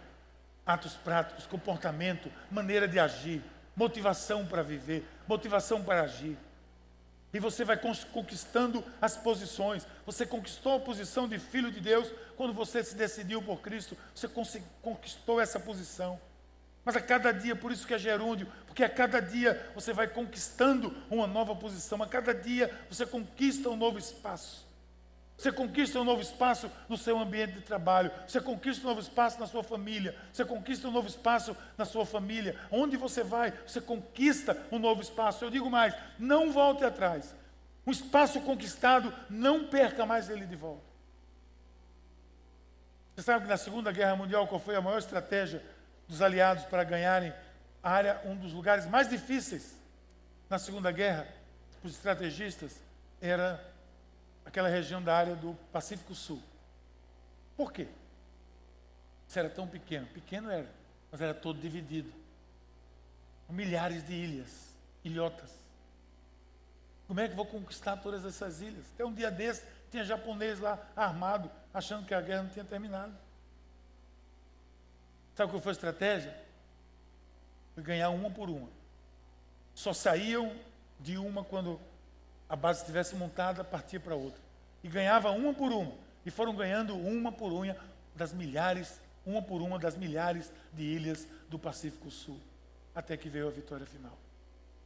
atos 0.64 0.94
práticos, 0.94 1.48
comportamento, 1.48 2.30
maneira 2.50 2.87
de 2.87 3.00
agir, 3.00 3.42
motivação 3.74 4.46
para 4.46 4.62
viver, 4.62 5.04
motivação 5.26 5.83
para 5.83 6.02
agir. 6.02 6.38
E 7.33 7.38
você 7.38 7.64
vai 7.64 7.77
conquistando 8.12 8.85
as 9.01 9.16
posições. 9.16 9.87
Você 10.05 10.27
conquistou 10.27 10.77
a 10.77 10.81
posição 10.81 11.29
de 11.29 11.38
filho 11.38 11.71
de 11.71 11.81
Deus 11.81 12.11
quando 12.37 12.53
você 12.53 12.83
se 12.83 12.95
decidiu 12.95 13.40
por 13.40 13.61
Cristo. 13.61 13.97
Você 14.14 14.29
conquistou 14.83 15.40
essa 15.40 15.61
posição. 15.61 16.21
Mas 16.85 16.97
a 16.97 17.01
cada 17.01 17.31
dia, 17.31 17.55
por 17.55 17.71
isso 17.71 17.87
que 17.87 17.95
é 17.95 17.99
gerúndio, 17.99 18.51
porque 18.66 18.83
a 18.83 18.88
cada 18.88 19.21
dia 19.21 19.71
você 19.75 19.93
vai 19.93 20.09
conquistando 20.09 20.97
uma 21.11 21.27
nova 21.27 21.55
posição, 21.55 22.03
a 22.03 22.07
cada 22.07 22.35
dia 22.35 22.75
você 22.88 23.05
conquista 23.05 23.69
um 23.69 23.77
novo 23.77 23.99
espaço. 23.99 24.66
Você 25.40 25.50
conquista 25.50 25.98
um 25.98 26.05
novo 26.05 26.20
espaço 26.20 26.70
no 26.87 26.98
seu 26.98 27.18
ambiente 27.18 27.55
de 27.55 27.61
trabalho, 27.62 28.12
você 28.29 28.38
conquista 28.42 28.85
um 28.85 28.90
novo 28.90 29.00
espaço 29.00 29.40
na 29.40 29.46
sua 29.46 29.64
família, 29.64 30.14
você 30.31 30.44
conquista 30.44 30.87
um 30.87 30.90
novo 30.90 31.09
espaço 31.09 31.57
na 31.79 31.87
sua 31.87 32.05
família. 32.05 32.61
Onde 32.70 32.98
você 32.98 33.24
vai, 33.24 33.50
você 33.66 33.81
conquista 33.81 34.55
um 34.70 34.79
novo 34.79 35.00
espaço. 35.00 35.42
Eu 35.42 35.48
digo 35.48 35.70
mais, 35.70 35.94
não 36.18 36.53
volte 36.53 36.85
atrás. 36.85 37.35
Um 37.87 37.90
espaço 37.90 38.38
conquistado, 38.42 39.14
não 39.31 39.66
perca 39.66 40.05
mais 40.05 40.29
ele 40.29 40.44
de 40.44 40.57
volta. 40.57 40.85
Você 43.16 43.22
sabe 43.22 43.44
que 43.44 43.50
na 43.50 43.57
Segunda 43.57 43.90
Guerra 43.90 44.16
Mundial, 44.16 44.46
qual 44.46 44.61
foi 44.61 44.76
a 44.76 44.83
maior 44.83 44.98
estratégia 44.98 45.64
dos 46.07 46.20
aliados 46.20 46.66
para 46.66 46.85
ganharem 46.85 47.33
a 47.83 47.90
área, 47.90 48.20
um 48.26 48.37
dos 48.37 48.53
lugares 48.53 48.85
mais 48.85 49.09
difíceis 49.09 49.74
na 50.50 50.59
Segunda 50.59 50.92
Guerra, 50.92 51.26
os 51.83 51.92
estrategistas, 51.92 52.76
era 53.22 53.69
aquela 54.44 54.68
região 54.68 55.03
da 55.03 55.16
área 55.16 55.37
do 55.37 55.55
Pacífico 55.72 56.14
Sul. 56.14 56.42
Por 57.57 57.72
quê? 57.72 57.88
Isso 59.29 59.38
era 59.38 59.48
tão 59.48 59.66
pequeno. 59.66 60.07
Pequeno 60.09 60.50
era, 60.50 60.68
mas 61.11 61.20
era 61.20 61.35
todo 61.35 61.61
dividido. 61.61 62.12
Milhares 63.48 64.07
de 64.07 64.12
ilhas, 64.12 64.74
ilhotas. 65.05 65.50
Como 67.07 67.18
é 67.18 67.29
que 67.29 67.35
vou 67.35 67.44
conquistar 67.44 67.96
todas 67.96 68.24
essas 68.24 68.61
ilhas? 68.61 68.85
Até 68.94 69.05
um 69.05 69.12
dia 69.12 69.31
desse, 69.31 69.64
tinha 69.90 70.05
japonês 70.05 70.61
lá 70.61 70.79
armado, 70.94 71.50
achando 71.74 72.07
que 72.07 72.14
a 72.14 72.20
guerra 72.20 72.44
não 72.44 72.50
tinha 72.50 72.64
terminado. 72.64 73.12
Sabe 75.35 75.50
qual 75.50 75.61
foi 75.61 75.70
a 75.70 75.72
estratégia? 75.72 76.37
Foi 77.74 77.83
ganhar 77.83 78.11
uma 78.11 78.31
por 78.31 78.48
uma. 78.48 78.68
Só 79.74 79.92
saíam 79.92 80.57
de 81.00 81.16
uma 81.16 81.42
quando 81.42 81.81
a 82.50 82.56
base 82.56 82.80
estivesse 82.80 83.14
montada, 83.14 83.62
partia 83.62 84.00
para 84.00 84.16
outra. 84.16 84.40
E 84.82 84.88
ganhava 84.88 85.30
uma 85.30 85.54
por 85.54 85.70
uma. 85.70 85.92
E 86.26 86.32
foram 86.32 86.52
ganhando 86.52 86.96
uma 86.96 87.30
por 87.30 87.52
uma 87.52 87.76
das 88.16 88.32
milhares, 88.32 89.00
uma 89.24 89.40
por 89.40 89.62
uma 89.62 89.78
das 89.78 89.96
milhares 89.96 90.52
de 90.72 90.82
ilhas 90.82 91.28
do 91.48 91.60
Pacífico 91.60 92.10
Sul. 92.10 92.40
Até 92.92 93.16
que 93.16 93.28
veio 93.28 93.46
a 93.46 93.52
vitória 93.52 93.86
final. 93.86 94.18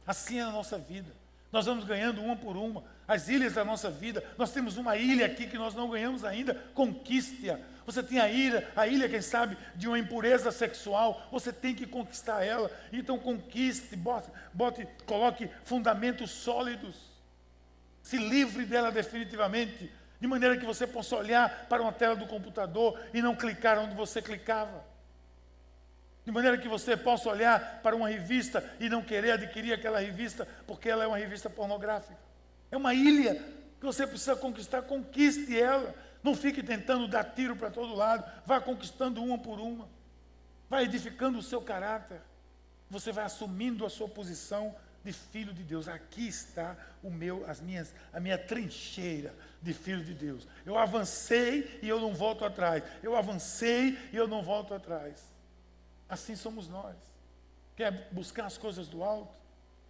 Assim 0.05 0.37
é 0.37 0.43
a 0.43 0.51
nossa 0.51 0.77
vida. 0.77 1.11
Nós 1.51 1.65
vamos 1.65 1.85
ganhando 1.85 2.21
uma 2.21 2.35
por 2.35 2.55
uma. 2.55 2.83
As 3.07 3.29
ilhas 3.29 3.53
da 3.53 3.65
nossa 3.65 3.89
vida. 3.89 4.23
Nós 4.37 4.51
temos 4.51 4.77
uma 4.77 4.95
ilha 4.95 5.25
aqui 5.25 5.47
que 5.47 5.57
nós 5.57 5.73
não 5.73 5.89
ganhamos 5.89 6.23
ainda. 6.23 6.53
Conquiste-a. 6.75 7.59
Você 7.83 8.03
tem 8.03 8.19
a 8.19 8.29
ilha, 8.29 8.71
a 8.75 8.87
ilha, 8.87 9.09
quem 9.09 9.21
sabe, 9.21 9.57
de 9.75 9.87
uma 9.87 9.97
impureza 9.97 10.51
sexual. 10.51 11.27
Você 11.31 11.51
tem 11.51 11.73
que 11.73 11.87
conquistar 11.87 12.43
ela. 12.43 12.69
Então 12.93 13.17
conquiste, 13.17 13.95
bote, 13.95 14.29
bote 14.53 14.87
coloque 15.07 15.49
fundamentos 15.63 16.29
sólidos 16.29 16.95
se 18.05 18.17
livre 18.17 18.67
dela 18.67 18.91
definitivamente, 18.91 19.91
de 20.21 20.27
maneira 20.27 20.55
que 20.55 20.63
você 20.63 20.85
possa 20.85 21.15
olhar 21.15 21.65
para 21.67 21.81
uma 21.81 21.91
tela 21.91 22.15
do 22.15 22.27
computador 22.27 22.99
e 23.11 23.19
não 23.19 23.35
clicar 23.35 23.79
onde 23.79 23.95
você 23.95 24.21
clicava. 24.21 24.85
De 26.23 26.31
maneira 26.31 26.55
que 26.55 26.67
você 26.67 26.95
possa 26.95 27.27
olhar 27.27 27.79
para 27.81 27.95
uma 27.95 28.07
revista 28.07 28.63
e 28.79 28.89
não 28.89 29.01
querer 29.01 29.31
adquirir 29.31 29.73
aquela 29.73 29.99
revista 29.99 30.47
porque 30.67 30.87
ela 30.87 31.03
é 31.03 31.07
uma 31.07 31.17
revista 31.17 31.49
pornográfica. 31.49 32.15
É 32.69 32.77
uma 32.77 32.93
ilha 32.93 33.43
que 33.79 33.85
você 33.87 34.05
precisa 34.05 34.35
conquistar, 34.35 34.83
conquiste 34.83 35.59
ela. 35.59 35.95
Não 36.21 36.35
fique 36.35 36.61
tentando 36.61 37.07
dar 37.07 37.23
tiro 37.23 37.55
para 37.55 37.71
todo 37.71 37.95
lado, 37.95 38.23
vá 38.45 38.61
conquistando 38.61 39.23
uma 39.23 39.39
por 39.39 39.59
uma. 39.59 39.89
Vai 40.69 40.83
edificando 40.83 41.39
o 41.39 41.43
seu 41.43 41.59
caráter. 41.59 42.21
Você 42.87 43.11
vai 43.11 43.25
assumindo 43.25 43.83
a 43.83 43.89
sua 43.89 44.07
posição 44.07 44.75
de 45.05 45.13
filho 45.13 45.53
de 45.53 45.63
Deus. 45.63 45.87
Aqui 45.87 46.27
está 46.27 46.75
o 47.03 47.11
meu, 47.11 47.47
as 47.47 47.61
minhas, 47.61 47.93
a 48.11 48.19
minha 48.19 48.37
trincheira 48.37 49.33
de 49.61 49.71
filho 49.71 50.03
de 50.03 50.15
Deus. 50.15 50.47
Eu 50.65 50.77
avancei 50.77 51.79
e 51.81 51.87
eu 51.87 52.01
não 52.01 52.15
volto 52.15 52.43
atrás. 52.43 52.83
Eu 53.03 53.15
avancei 53.15 53.97
e 54.11 54.15
eu 54.15 54.27
não 54.27 54.41
volto 54.41 54.73
atrás. 54.73 55.23
Assim 56.09 56.35
somos 56.35 56.67
nós. 56.67 56.95
Quer 57.75 58.09
buscar 58.11 58.45
as 58.47 58.57
coisas 58.57 58.87
do 58.87 59.03
alto? 59.03 59.33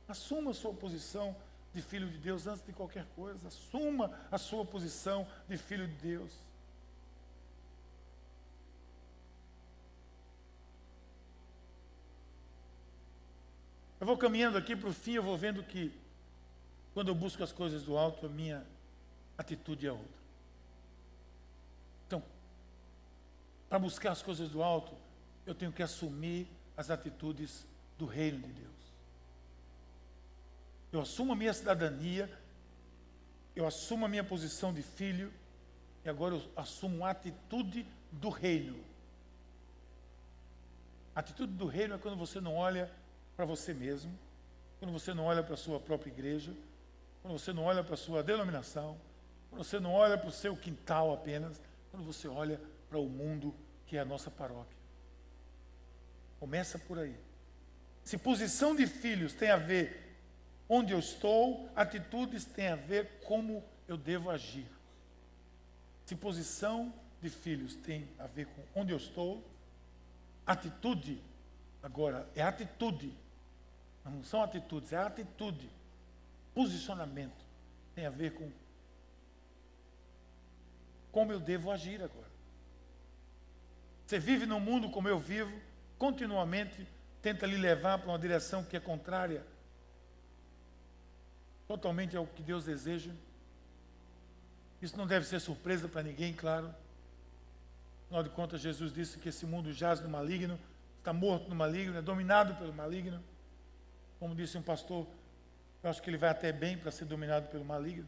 Assuma 0.07 0.51
a 0.51 0.53
sua 0.53 0.73
posição 0.73 1.33
de 1.73 1.81
filho 1.81 2.09
de 2.09 2.17
Deus 2.17 2.45
antes 2.45 2.65
de 2.65 2.73
qualquer 2.73 3.05
coisa. 3.15 3.47
Assuma 3.47 4.11
a 4.29 4.37
sua 4.37 4.65
posição 4.65 5.25
de 5.47 5.57
filho 5.57 5.87
de 5.87 5.95
Deus. 5.95 6.31
Eu 13.99 14.07
vou 14.07 14.17
caminhando 14.17 14.57
aqui 14.57 14.75
para 14.75 14.89
o 14.89 14.93
fim, 14.93 15.13
eu 15.13 15.23
vou 15.23 15.37
vendo 15.37 15.63
que 15.63 15.91
quando 16.93 17.09
eu 17.09 17.15
busco 17.15 17.43
as 17.43 17.51
coisas 17.51 17.83
do 17.83 17.97
alto, 17.97 18.25
a 18.25 18.29
minha 18.29 18.65
atitude 19.37 19.87
é 19.87 19.91
outra. 19.91 20.25
Então, 22.07 22.23
para 23.69 23.79
buscar 23.79 24.11
as 24.11 24.21
coisas 24.21 24.49
do 24.49 24.61
alto, 24.61 24.95
eu 25.45 25.53
tenho 25.53 25.71
que 25.71 25.83
assumir 25.83 26.47
as 26.75 26.89
atitudes 26.89 27.65
do 27.97 28.05
reino 28.05 28.39
de 28.39 28.53
Deus. 28.53 28.75
Eu 30.91 31.01
assumo 31.01 31.33
a 31.33 31.35
minha 31.35 31.53
cidadania, 31.53 32.29
eu 33.55 33.65
assumo 33.65 34.05
a 34.05 34.09
minha 34.09 34.23
posição 34.23 34.73
de 34.73 34.81
filho, 34.81 35.33
e 36.03 36.09
agora 36.09 36.35
eu 36.35 36.51
assumo 36.55 37.05
a 37.05 37.11
atitude 37.11 37.85
do 38.11 38.29
reino. 38.29 38.81
A 41.13 41.19
atitude 41.19 41.53
do 41.53 41.65
reino 41.65 41.95
é 41.95 41.97
quando 41.97 42.17
você 42.17 42.39
não 42.39 42.55
olha 42.55 42.91
para 43.35 43.45
você 43.45 43.73
mesmo, 43.73 44.17
quando 44.79 44.91
você 44.91 45.13
não 45.13 45.25
olha 45.25 45.43
para 45.43 45.53
a 45.53 45.57
sua 45.57 45.79
própria 45.79 46.09
igreja, 46.09 46.53
quando 47.21 47.37
você 47.37 47.51
não 47.51 47.63
olha 47.63 47.83
para 47.83 47.95
a 47.95 47.97
sua 47.97 48.23
denominação, 48.23 48.97
quando 49.49 49.63
você 49.63 49.79
não 49.79 49.93
olha 49.93 50.17
para 50.17 50.29
o 50.29 50.31
seu 50.31 50.55
quintal 50.55 51.13
apenas, 51.13 51.61
quando 51.91 52.05
você 52.05 52.27
olha 52.27 52.61
para 52.89 52.99
o 52.99 53.09
mundo 53.09 53.53
que 53.85 53.97
é 53.97 53.99
a 53.99 54.05
nossa 54.05 54.29
paróquia. 54.29 54.77
Começa 56.39 56.77
por 56.77 56.99
aí. 56.99 57.15
Se 58.03 58.17
posição 58.17 58.75
de 58.75 58.85
filhos 58.85 59.33
tem 59.33 59.49
a 59.49 59.57
ver 59.57 60.17
onde 60.69 60.93
eu 60.93 60.99
estou, 60.99 61.69
atitudes 61.75 62.45
tem 62.45 62.67
a 62.67 62.75
ver 62.75 63.19
como 63.25 63.63
eu 63.87 63.97
devo 63.97 64.29
agir. 64.29 64.67
Se 66.05 66.15
posição 66.15 66.93
de 67.21 67.29
filhos 67.29 67.75
tem 67.75 68.07
a 68.19 68.27
ver 68.27 68.45
com 68.47 68.81
onde 68.81 68.91
eu 68.91 68.97
estou, 68.97 69.43
atitude, 70.45 71.19
agora, 71.81 72.29
é 72.35 72.43
atitude. 72.43 73.11
Não 74.05 74.23
são 74.23 74.43
atitudes, 74.43 74.93
é 74.93 74.97
atitude. 74.97 75.69
Posicionamento 76.53 77.43
tem 77.93 78.05
a 78.05 78.11
ver 78.11 78.33
com 78.33 78.51
como 81.11 81.31
eu 81.31 81.39
devo 81.39 81.71
agir 81.71 82.03
agora. 82.03 82.27
Você 84.05 84.19
vive 84.19 84.45
no 84.45 84.59
mundo 84.59 84.89
como 84.89 85.07
eu 85.07 85.19
vivo, 85.19 85.51
continuamente 85.97 86.87
tenta 87.21 87.47
lhe 87.47 87.57
levar 87.57 87.97
para 87.97 88.09
uma 88.09 88.19
direção 88.19 88.63
que 88.63 88.77
é 88.77 88.79
contrária 88.79 89.43
totalmente 91.67 92.15
ao 92.15 92.27
que 92.27 92.43
Deus 92.43 92.65
deseja. 92.65 93.11
Isso 94.81 94.95
não 94.95 95.07
deve 95.07 95.25
ser 95.25 95.39
surpresa 95.39 95.87
para 95.87 96.03
ninguém, 96.03 96.33
claro. 96.33 96.71
Afinal 98.05 98.21
de 98.21 98.29
contas, 98.29 98.61
Jesus 98.61 98.93
disse 98.93 99.17
que 99.17 99.29
esse 99.29 99.45
mundo 99.45 99.73
jaz 99.73 99.99
no 100.01 100.09
maligno, 100.09 100.59
está 100.99 101.11
morto 101.11 101.49
no 101.49 101.55
maligno, 101.55 101.97
é 101.97 102.01
dominado 102.01 102.53
pelo 102.55 102.73
maligno. 102.73 103.23
Como 104.25 104.33
disse 104.33 104.57
um 104.57 104.61
pastor, 104.63 105.05
eu 105.83 105.89
acho 105.91 106.01
que 106.01 106.09
ele 106.09 106.17
vai 106.17 106.31
até 106.31 106.51
bem 106.51 106.75
para 106.75 106.89
ser 106.89 107.05
dominado 107.05 107.47
pelo 107.47 107.63
maligno. 107.63 108.07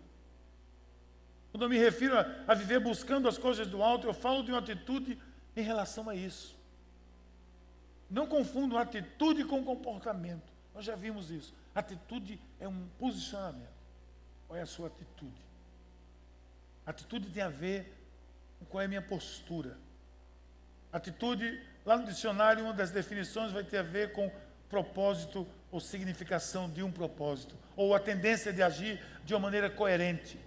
Quando 1.51 1.61
eu 1.61 1.69
me 1.69 1.77
refiro 1.77 2.17
a, 2.17 2.25
a 2.47 2.55
viver 2.55 2.79
buscando 2.79 3.27
as 3.27 3.37
coisas 3.37 3.67
do 3.67 3.83
alto, 3.83 4.07
eu 4.07 4.15
falo 4.15 4.41
de 4.41 4.51
uma 4.51 4.57
atitude 4.57 5.15
em 5.55 5.61
relação 5.61 6.09
a 6.09 6.15
isso. 6.15 6.57
Não 8.09 8.25
confundo 8.25 8.79
atitude 8.79 9.45
com 9.45 9.63
comportamento. 9.63 10.51
Nós 10.73 10.85
já 10.85 10.95
vimos 10.95 11.29
isso. 11.29 11.53
Atitude 11.75 12.41
é 12.59 12.67
um 12.67 12.87
posicionamento. 12.97 13.77
Qual 14.47 14.57
é 14.57 14.63
a 14.63 14.65
sua 14.65 14.87
atitude? 14.87 15.45
Atitude 16.83 17.29
tem 17.29 17.43
a 17.43 17.49
ver 17.49 17.95
com 18.57 18.65
qual 18.65 18.81
é 18.81 18.85
a 18.85 18.89
minha 18.89 19.03
postura. 19.03 19.77
Atitude, 20.91 21.63
lá 21.85 21.95
no 21.95 22.07
dicionário, 22.07 22.63
uma 22.63 22.73
das 22.73 22.89
definições 22.89 23.51
vai 23.51 23.63
ter 23.63 23.77
a 23.77 23.83
ver 23.83 24.13
com 24.13 24.31
propósito 24.69 25.47
ou 25.71 25.79
significação 25.79 26.69
de 26.69 26.81
um 26.83 26.91
propósito, 26.91 27.55
ou 27.75 27.93
a 27.93 27.99
tendência 27.99 28.53
de 28.53 28.61
agir 28.61 29.01
de 29.23 29.33
uma 29.33 29.41
maneira 29.41 29.69
coerente. 29.69 30.39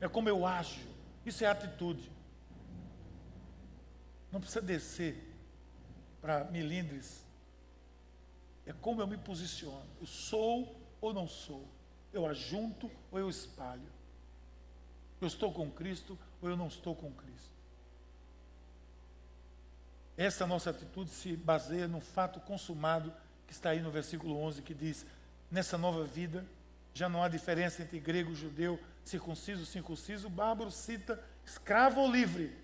É 0.00 0.08
como 0.08 0.28
eu 0.28 0.46
ajo. 0.46 0.80
Isso 1.24 1.44
é 1.44 1.48
atitude. 1.48 2.10
Não 4.30 4.40
precisa 4.40 4.62
descer 4.62 5.34
para 6.20 6.44
milindres. 6.44 7.24
É 8.64 8.72
como 8.72 9.00
eu 9.00 9.06
me 9.06 9.16
posiciono. 9.16 9.86
Eu 10.00 10.06
sou 10.06 10.80
ou 11.00 11.14
não 11.14 11.28
sou. 11.28 11.66
Eu 12.12 12.26
ajunto 12.26 12.90
ou 13.10 13.18
eu 13.18 13.30
espalho. 13.30 13.96
Eu 15.20 15.28
estou 15.28 15.52
com 15.52 15.70
Cristo 15.70 16.18
ou 16.42 16.48
eu 16.48 16.56
não 16.56 16.66
estou 16.66 16.94
com 16.94 17.12
Cristo. 17.12 17.56
Essa 20.16 20.46
nossa 20.46 20.70
atitude 20.70 21.10
se 21.10 21.36
baseia 21.36 21.86
no 21.86 22.00
fato 22.00 22.40
consumado 22.40 23.12
que 23.46 23.52
está 23.52 23.70
aí 23.70 23.80
no 23.80 23.90
versículo 23.90 24.36
11, 24.38 24.62
que 24.62 24.74
diz: 24.74 25.06
Nessa 25.50 25.78
nova 25.78 26.04
vida, 26.04 26.44
já 26.92 27.08
não 27.08 27.22
há 27.22 27.28
diferença 27.28 27.82
entre 27.82 28.00
grego, 28.00 28.34
judeu, 28.34 28.80
circunciso, 29.04 29.66
circunciso, 29.66 30.28
bárbaro, 30.28 30.70
cita, 30.70 31.22
escravo 31.44 32.00
ou 32.00 32.10
livre. 32.10 32.56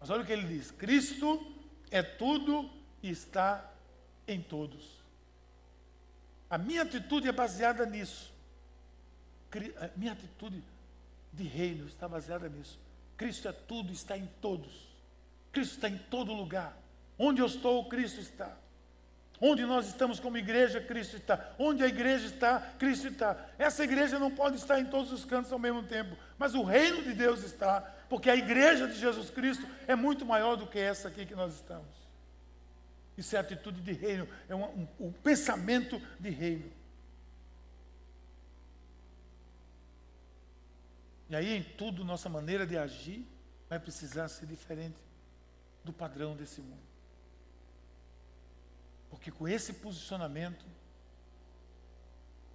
Mas 0.00 0.10
olha 0.10 0.22
o 0.22 0.26
que 0.26 0.32
ele 0.32 0.46
diz: 0.46 0.70
Cristo 0.70 1.46
é 1.90 2.02
tudo 2.02 2.70
e 3.02 3.10
está 3.10 3.72
em 4.26 4.40
todos. 4.40 5.02
A 6.48 6.58
minha 6.58 6.82
atitude 6.82 7.28
é 7.28 7.32
baseada 7.32 7.86
nisso. 7.86 8.32
A 9.80 9.90
minha 9.96 10.12
atitude 10.12 10.62
de 11.32 11.44
reino 11.44 11.86
está 11.86 12.08
baseada 12.08 12.48
nisso. 12.48 12.78
Cristo 13.16 13.48
é 13.48 13.52
tudo, 13.52 13.92
está 13.92 14.16
em 14.16 14.26
todos. 14.40 14.88
Cristo 15.52 15.74
está 15.74 15.88
em 15.88 15.98
todo 15.98 16.32
lugar. 16.32 16.76
Onde 17.18 17.40
eu 17.40 17.46
estou, 17.46 17.88
Cristo 17.88 18.20
está. 18.20 18.56
Onde 19.40 19.64
nós 19.64 19.86
estamos 19.88 20.20
como 20.20 20.38
igreja, 20.38 20.80
Cristo 20.80 21.16
está. 21.16 21.52
Onde 21.58 21.82
a 21.82 21.88
igreja 21.88 22.26
está, 22.26 22.60
Cristo 22.78 23.08
está. 23.08 23.36
Essa 23.58 23.84
igreja 23.84 24.18
não 24.18 24.30
pode 24.30 24.56
estar 24.56 24.78
em 24.78 24.86
todos 24.86 25.12
os 25.12 25.24
cantos 25.24 25.52
ao 25.52 25.58
mesmo 25.58 25.82
tempo, 25.82 26.16
mas 26.38 26.54
o 26.54 26.62
reino 26.62 27.02
de 27.02 27.12
Deus 27.12 27.42
está, 27.42 27.80
porque 28.08 28.30
a 28.30 28.36
igreja 28.36 28.86
de 28.86 28.94
Jesus 28.94 29.30
Cristo 29.30 29.66
é 29.86 29.94
muito 29.94 30.24
maior 30.24 30.56
do 30.56 30.66
que 30.66 30.78
essa 30.78 31.08
aqui 31.08 31.26
que 31.26 31.34
nós 31.34 31.54
estamos. 31.54 32.04
Isso 33.16 33.36
é 33.36 33.38
atitude 33.38 33.80
de 33.80 33.92
reino, 33.92 34.28
é 34.48 34.54
um, 34.54 34.64
um, 34.64 34.88
um 35.00 35.12
pensamento 35.12 36.00
de 36.18 36.30
reino. 36.30 36.72
E 41.28 41.36
aí, 41.36 41.56
em 41.56 41.62
tudo, 41.62 42.04
nossa 42.04 42.28
maneira 42.28 42.66
de 42.66 42.76
agir 42.76 43.26
vai 43.68 43.80
precisar 43.80 44.28
ser 44.28 44.46
diferente 44.46 45.02
do 45.82 45.92
padrão 45.92 46.36
desse 46.36 46.60
mundo. 46.60 46.93
Porque 49.14 49.30
com 49.30 49.46
esse 49.46 49.74
posicionamento, 49.74 50.64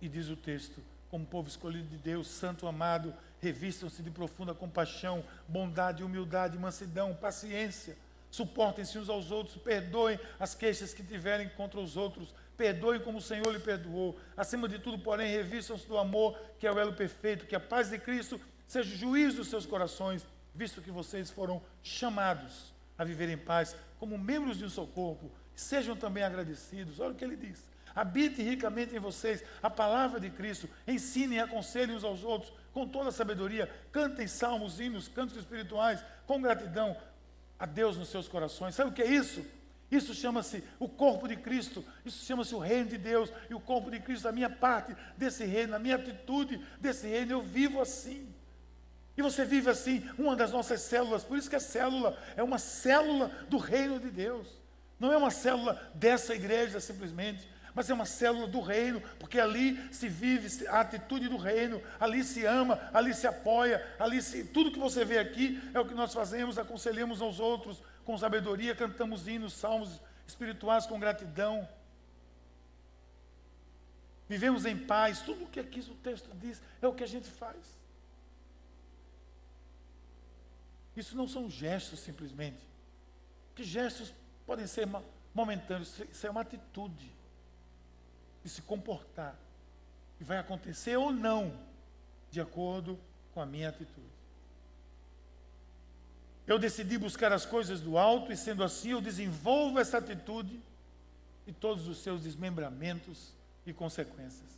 e 0.01 0.09
diz 0.09 0.27
o 0.27 0.35
texto, 0.35 0.83
como 1.09 1.25
povo 1.25 1.47
escolhido 1.47 1.87
de 1.87 1.95
Deus, 1.95 2.27
santo 2.27 2.67
amado, 2.67 3.13
revistam-se 3.39 4.03
de 4.03 4.11
profunda 4.11 4.53
compaixão, 4.53 5.23
bondade, 5.47 6.03
humildade, 6.03 6.57
mansidão, 6.57 7.15
paciência. 7.15 7.97
Suportem-se 8.29 8.99
uns 8.99 9.07
aos 9.07 9.31
outros, 9.31 9.55
perdoem 9.55 10.19
as 10.37 10.53
queixas 10.53 10.93
que 10.93 11.01
tiverem 11.01 11.47
contra 11.47 11.79
os 11.79 11.95
outros, 11.95 12.35
perdoem 12.57 12.99
como 12.99 13.19
o 13.19 13.21
Senhor 13.21 13.49
lhe 13.53 13.59
perdoou. 13.59 14.19
Acima 14.35 14.67
de 14.67 14.79
tudo, 14.79 14.99
porém, 14.99 15.31
revistam-se 15.31 15.87
do 15.87 15.97
amor, 15.97 16.37
que 16.59 16.67
é 16.67 16.71
o 16.71 16.77
elo 16.77 16.91
perfeito, 16.91 17.45
que 17.45 17.55
a 17.55 17.59
paz 17.59 17.89
de 17.89 17.97
Cristo 17.97 18.39
seja 18.67 18.93
o 18.93 18.97
juízo 18.97 19.37
dos 19.37 19.47
seus 19.47 19.65
corações, 19.65 20.27
visto 20.53 20.81
que 20.81 20.91
vocês 20.91 21.31
foram 21.31 21.61
chamados 21.81 22.73
a 22.97 23.05
viver 23.05 23.29
em 23.29 23.37
paz 23.37 23.77
como 23.97 24.17
membros 24.17 24.57
de 24.57 24.65
um 24.65 24.69
só 24.69 24.85
corpo 24.85 25.31
Sejam 25.59 25.95
também 25.95 26.23
agradecidos. 26.23 26.99
Olha 26.99 27.11
o 27.11 27.15
que 27.15 27.23
ele 27.23 27.35
diz. 27.35 27.69
Habite 27.93 28.41
ricamente 28.41 28.95
em 28.95 28.99
vocês 28.99 29.43
a 29.61 29.69
palavra 29.69 30.19
de 30.19 30.29
Cristo. 30.29 30.69
Ensinem 30.87 31.37
e 31.37 31.41
aconselhem 31.41 31.95
uns 31.95 32.03
aos 32.03 32.23
outros 32.23 32.53
com 32.71 32.87
toda 32.87 33.09
a 33.09 33.11
sabedoria. 33.11 33.69
Cantem 33.91 34.25
salmos, 34.25 34.79
hinos, 34.79 35.09
cantos 35.09 35.35
espirituais 35.35 36.03
com 36.25 36.41
gratidão 36.41 36.95
a 37.59 37.65
Deus 37.65 37.97
nos 37.97 38.07
seus 38.07 38.27
corações. 38.27 38.73
Sabe 38.73 38.91
o 38.91 38.93
que 38.93 39.01
é 39.01 39.07
isso? 39.07 39.45
Isso 39.91 40.13
chama-se 40.13 40.63
o 40.79 40.87
corpo 40.87 41.27
de 41.27 41.35
Cristo, 41.35 41.83
isso 42.05 42.23
chama-se 42.23 42.55
o 42.55 42.59
reino 42.59 42.91
de 42.91 42.97
Deus 42.97 43.29
e 43.49 43.53
o 43.53 43.59
corpo 43.59 43.91
de 43.91 43.99
Cristo, 43.99 44.29
a 44.29 44.31
minha 44.31 44.49
parte 44.49 44.95
desse 45.17 45.43
reino, 45.43 45.75
a 45.75 45.79
minha 45.79 45.95
atitude 45.95 46.63
desse 46.79 47.07
reino, 47.07 47.33
eu 47.33 47.41
vivo 47.41 47.81
assim. 47.81 48.33
E 49.17 49.21
você 49.21 49.43
vive 49.43 49.69
assim, 49.69 50.07
uma 50.17 50.35
das 50.35 50.51
nossas 50.51 50.79
células, 50.81 51.23
por 51.23 51.37
isso 51.37 51.49
que 51.49 51.55
a 51.55 51.59
célula 51.59 52.17
é 52.37 52.43
uma 52.43 52.59
célula 52.59 53.29
do 53.49 53.57
reino 53.57 53.99
de 53.99 54.09
Deus. 54.09 54.59
Não 54.99 55.13
é 55.13 55.17
uma 55.17 55.31
célula 55.31 55.81
dessa 55.93 56.35
igreja 56.35 56.79
simplesmente, 56.79 57.47
mas 57.73 57.89
é 57.89 57.93
uma 57.93 58.05
célula 58.05 58.47
do 58.47 58.59
reino, 58.59 58.99
porque 59.19 59.39
ali 59.39 59.77
se 59.93 60.09
vive 60.09 60.67
a 60.67 60.81
atitude 60.81 61.29
do 61.29 61.37
reino, 61.37 61.81
ali 61.99 62.23
se 62.23 62.45
ama, 62.45 62.79
ali 62.93 63.13
se 63.13 63.25
apoia, 63.25 63.85
ali 63.97 64.21
se, 64.21 64.43
tudo 64.43 64.71
que 64.71 64.79
você 64.79 65.05
vê 65.05 65.17
aqui 65.17 65.61
é 65.73 65.79
o 65.79 65.85
que 65.85 65.93
nós 65.93 66.13
fazemos, 66.13 66.57
aconselhamos 66.57 67.21
aos 67.21 67.39
outros 67.39 67.81
com 68.03 68.17
sabedoria, 68.17 68.75
cantamos 68.75 69.27
hinos, 69.27 69.53
salmos 69.53 70.01
espirituais 70.27 70.85
com 70.85 70.99
gratidão. 70.99 71.67
Vivemos 74.27 74.65
em 74.65 74.77
paz, 74.77 75.21
tudo 75.21 75.45
o 75.45 75.47
que 75.47 75.59
aqui 75.59 75.79
o 75.79 75.95
texto 75.95 76.29
diz 76.35 76.61
é 76.81 76.87
o 76.87 76.93
que 76.93 77.03
a 77.03 77.07
gente 77.07 77.29
faz. 77.29 77.79
Isso 80.95 81.15
não 81.15 81.27
são 81.27 81.49
gestos 81.49 81.99
simplesmente. 82.01 82.59
Que 83.55 83.63
gestos 83.63 84.13
podem 84.49 84.65
ser 84.65 84.87
momentâneos, 85.31 85.99
isso 86.11 86.25
é 86.25 86.29
uma 86.31 86.41
atitude 86.41 87.11
de 88.43 88.49
se 88.49 88.63
comportar. 88.63 89.35
E 90.19 90.23
vai 90.23 90.39
acontecer 90.39 90.97
ou 90.97 91.11
não, 91.11 91.53
de 92.31 92.41
acordo 92.41 92.99
com 93.31 93.39
a 93.39 93.45
minha 93.45 93.69
atitude. 93.69 94.09
Eu 96.47 96.57
decidi 96.57 96.97
buscar 96.97 97.31
as 97.31 97.45
coisas 97.45 97.79
do 97.79 97.95
alto, 97.95 98.33
e 98.33 98.37
sendo 98.37 98.63
assim, 98.63 98.89
eu 98.89 98.99
desenvolvo 98.99 99.77
essa 99.77 99.99
atitude 99.99 100.59
e 101.45 101.53
todos 101.53 101.87
os 101.87 101.99
seus 101.99 102.23
desmembramentos 102.23 103.31
e 103.67 103.71
consequências. 103.71 104.49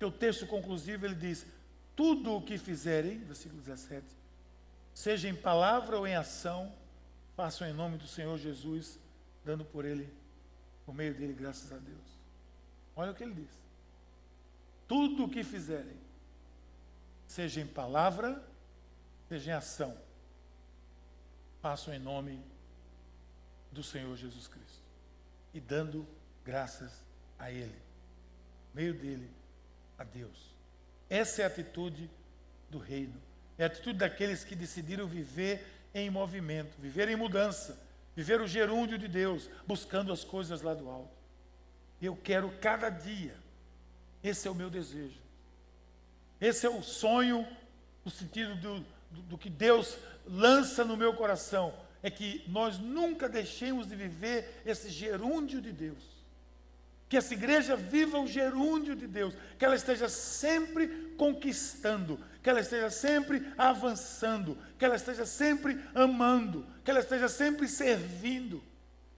o 0.00 0.12
texto 0.12 0.46
conclusivo 0.46 1.04
ele 1.04 1.16
diz: 1.16 1.44
Tudo 1.96 2.36
o 2.36 2.42
que 2.42 2.56
fizerem, 2.58 3.18
versículo 3.24 3.60
17, 3.60 4.06
seja 4.94 5.28
em 5.28 5.34
palavra 5.34 5.98
ou 5.98 6.06
em 6.06 6.14
ação, 6.14 6.72
Façam 7.36 7.68
em 7.68 7.72
nome 7.72 7.98
do 7.98 8.06
Senhor 8.06 8.38
Jesus, 8.38 8.98
dando 9.44 9.64
por 9.64 9.84
Ele, 9.84 10.12
por 10.86 10.94
meio 10.94 11.14
dele, 11.14 11.32
graças 11.32 11.72
a 11.72 11.78
Deus. 11.78 12.18
Olha 12.96 13.10
o 13.10 13.14
que 13.14 13.24
ele 13.24 13.34
diz. 13.34 13.50
tudo 14.86 15.24
o 15.24 15.28
que 15.28 15.42
fizerem, 15.42 15.96
seja 17.26 17.60
em 17.60 17.66
palavra, 17.66 18.40
seja 19.28 19.50
em 19.50 19.54
ação, 19.54 19.96
façam 21.60 21.92
em 21.92 21.98
nome 21.98 22.40
do 23.72 23.82
Senhor 23.82 24.14
Jesus 24.16 24.46
Cristo 24.46 24.84
e 25.52 25.60
dando 25.60 26.06
graças 26.44 27.02
a 27.38 27.50
Ele, 27.50 27.80
meio 28.72 28.94
dele, 28.94 29.30
a 29.98 30.04
Deus. 30.04 30.54
Essa 31.08 31.42
é 31.42 31.44
a 31.44 31.48
atitude 31.48 32.10
do 32.70 32.78
reino. 32.78 33.20
É 33.56 33.64
a 33.64 33.66
atitude 33.66 33.98
daqueles 33.98 34.44
que 34.44 34.54
decidiram 34.54 35.06
viver 35.06 35.64
em 35.94 36.10
movimento, 36.10 36.74
viver 36.78 37.08
em 37.08 37.16
mudança, 37.16 37.80
viver 38.16 38.40
o 38.40 38.46
gerúndio 38.46 38.98
de 38.98 39.06
Deus, 39.06 39.48
buscando 39.66 40.12
as 40.12 40.24
coisas 40.24 40.60
lá 40.60 40.74
do 40.74 40.90
alto. 40.90 41.14
Eu 42.02 42.16
quero 42.16 42.50
cada 42.60 42.90
dia, 42.90 43.36
esse 44.22 44.48
é 44.48 44.50
o 44.50 44.54
meu 44.54 44.68
desejo. 44.68 45.22
Esse 46.40 46.66
é 46.66 46.70
o 46.70 46.82
sonho, 46.82 47.46
no 48.04 48.10
sentido 48.10 48.54
do, 48.56 48.80
do, 49.10 49.22
do 49.22 49.38
que 49.38 49.48
Deus 49.48 49.96
lança 50.26 50.84
no 50.84 50.96
meu 50.96 51.14
coração, 51.14 51.72
é 52.02 52.10
que 52.10 52.44
nós 52.48 52.78
nunca 52.78 53.28
deixemos 53.28 53.88
de 53.88 53.96
viver 53.96 54.62
esse 54.66 54.90
gerúndio 54.90 55.60
de 55.60 55.72
Deus. 55.72 56.02
Que 57.08 57.16
essa 57.16 57.32
igreja 57.32 57.76
viva 57.76 58.18
o 58.18 58.26
gerúndio 58.26 58.94
de 58.94 59.06
Deus, 59.06 59.34
que 59.58 59.64
ela 59.64 59.76
esteja 59.76 60.08
sempre 60.08 61.14
conquistando, 61.16 62.20
que 62.44 62.50
ela 62.50 62.60
esteja 62.60 62.90
sempre 62.90 63.50
avançando, 63.56 64.58
que 64.78 64.84
ela 64.84 64.96
esteja 64.96 65.24
sempre 65.24 65.80
amando, 65.94 66.66
que 66.84 66.90
ela 66.90 67.00
esteja 67.00 67.26
sempre 67.26 67.66
servindo, 67.66 68.62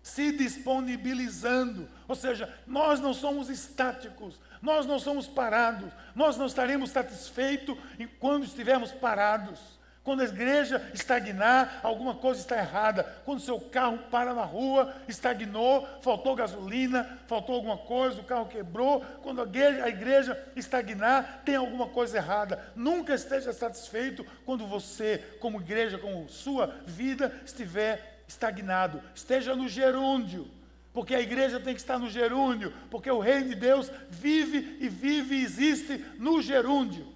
se 0.00 0.30
disponibilizando. 0.30 1.88
Ou 2.06 2.14
seja, 2.14 2.48
nós 2.68 3.00
não 3.00 3.12
somos 3.12 3.50
estáticos, 3.50 4.40
nós 4.62 4.86
não 4.86 5.00
somos 5.00 5.26
parados, 5.26 5.92
nós 6.14 6.36
não 6.36 6.46
estaremos 6.46 6.90
satisfeitos 6.90 7.76
quando 8.20 8.44
estivermos 8.44 8.92
parados. 8.92 9.75
Quando 10.06 10.20
a 10.20 10.24
igreja 10.24 10.88
estagnar, 10.94 11.80
alguma 11.82 12.14
coisa 12.14 12.38
está 12.38 12.56
errada. 12.56 13.02
Quando 13.24 13.40
seu 13.40 13.58
carro 13.58 13.98
para 14.08 14.32
na 14.32 14.44
rua, 14.44 14.94
estagnou, 15.08 15.84
faltou 16.00 16.36
gasolina, 16.36 17.18
faltou 17.26 17.56
alguma 17.56 17.76
coisa, 17.76 18.20
o 18.20 18.24
carro 18.24 18.46
quebrou. 18.46 19.00
Quando 19.20 19.42
a 19.42 19.44
igreja, 19.44 19.82
a 19.84 19.88
igreja 19.88 20.52
estagnar, 20.54 21.42
tem 21.44 21.56
alguma 21.56 21.88
coisa 21.88 22.18
errada. 22.18 22.72
Nunca 22.76 23.16
esteja 23.16 23.52
satisfeito 23.52 24.24
quando 24.44 24.64
você, 24.64 25.18
como 25.40 25.60
igreja, 25.60 25.98
como 25.98 26.28
sua 26.28 26.68
vida, 26.86 27.40
estiver 27.44 28.22
estagnado. 28.28 29.02
Esteja 29.12 29.56
no 29.56 29.68
gerúndio 29.68 30.48
porque 30.92 31.16
a 31.16 31.20
igreja 31.20 31.58
tem 31.58 31.74
que 31.74 31.80
estar 31.80 31.98
no 31.98 32.08
gerúndio, 32.08 32.72
porque 32.90 33.10
o 33.10 33.18
reino 33.18 33.48
de 33.48 33.56
Deus 33.56 33.90
vive 34.08 34.78
e 34.80 34.88
vive 34.88 35.34
e 35.34 35.42
existe 35.42 36.02
no 36.16 36.40
gerúndio. 36.40 37.15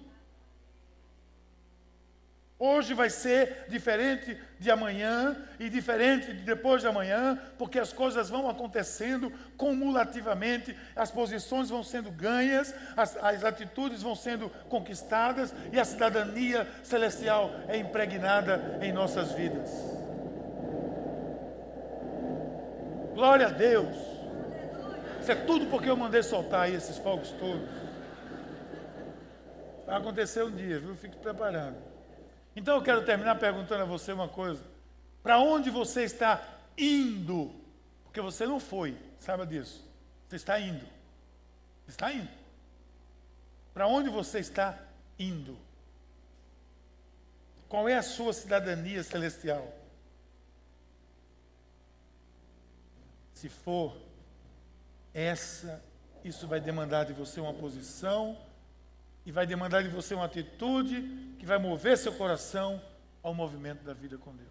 Hoje 2.63 2.93
vai 2.93 3.09
ser 3.09 3.65
diferente 3.69 4.37
de 4.59 4.69
amanhã 4.69 5.35
e 5.59 5.67
diferente 5.67 6.31
de 6.31 6.43
depois 6.43 6.83
de 6.83 6.87
amanhã, 6.87 7.35
porque 7.57 7.79
as 7.79 7.91
coisas 7.91 8.29
vão 8.29 8.47
acontecendo 8.47 9.33
cumulativamente, 9.57 10.77
as 10.95 11.09
posições 11.09 11.71
vão 11.71 11.83
sendo 11.83 12.11
ganhas, 12.11 12.71
as, 12.95 13.17
as 13.17 13.43
atitudes 13.43 14.03
vão 14.03 14.15
sendo 14.15 14.47
conquistadas 14.69 15.51
e 15.73 15.79
a 15.79 15.83
cidadania 15.83 16.67
celestial 16.83 17.49
é 17.67 17.77
impregnada 17.77 18.77
em 18.79 18.91
nossas 18.91 19.31
vidas. 19.31 19.71
Glória 23.15 23.47
a 23.47 23.49
Deus! 23.49 23.95
Isso 25.19 25.31
é 25.31 25.35
tudo 25.35 25.65
porque 25.65 25.89
eu 25.89 25.97
mandei 25.97 26.21
soltar 26.21 26.65
aí 26.65 26.75
esses 26.75 26.99
fogos 26.99 27.31
todos. 27.31 27.67
Vai 29.87 29.97
acontecer 29.97 30.43
um 30.43 30.51
dia, 30.51 30.79
viu? 30.79 30.93
Fique 30.95 31.17
preparado. 31.17 31.90
Então 32.55 32.75
eu 32.75 32.81
quero 32.81 33.05
terminar 33.05 33.35
perguntando 33.35 33.83
a 33.83 33.85
você 33.85 34.11
uma 34.11 34.27
coisa: 34.27 34.63
para 35.23 35.39
onde 35.39 35.69
você 35.69 36.03
está 36.03 36.43
indo? 36.77 37.53
Porque 38.03 38.19
você 38.21 38.45
não 38.45 38.59
foi, 38.59 38.97
saiba 39.19 39.45
disso. 39.45 39.87
Você 40.27 40.35
está 40.35 40.59
indo. 40.59 40.85
Você 41.85 41.91
está 41.91 42.11
indo. 42.11 42.29
Para 43.73 43.87
onde 43.87 44.09
você 44.09 44.39
está 44.39 44.77
indo? 45.17 45.57
Qual 47.69 47.87
é 47.87 47.95
a 47.95 48.03
sua 48.03 48.33
cidadania 48.33 49.01
celestial? 49.01 49.65
Se 53.33 53.47
for 53.47 53.95
essa, 55.13 55.81
isso 56.23 56.47
vai 56.47 56.59
demandar 56.59 57.05
de 57.05 57.13
você 57.13 57.39
uma 57.39 57.53
posição 57.53 58.37
e 59.25 59.31
vai 59.31 59.45
demandar 59.45 59.83
de 59.83 59.89
você 59.89 60.13
uma 60.13 60.25
atitude 60.25 61.35
que 61.37 61.45
vai 61.45 61.57
mover 61.57 61.97
seu 61.97 62.13
coração 62.13 62.81
ao 63.21 63.33
movimento 63.33 63.83
da 63.83 63.93
vida 63.93 64.17
com 64.17 64.35
Deus. 64.35 64.49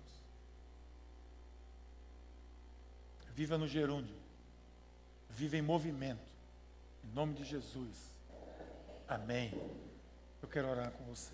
Viva 3.35 3.57
no 3.57 3.67
gerúndio. 3.67 4.15
Viva 5.31 5.57
em 5.57 5.63
movimento. 5.63 6.21
Em 7.05 7.15
nome 7.15 7.35
de 7.35 7.45
Jesus. 7.45 8.13
Amém. 9.09 9.53
Eu 10.43 10.49
quero 10.49 10.69
orar 10.69 10.91
com 10.93 11.05
você. 11.05 11.33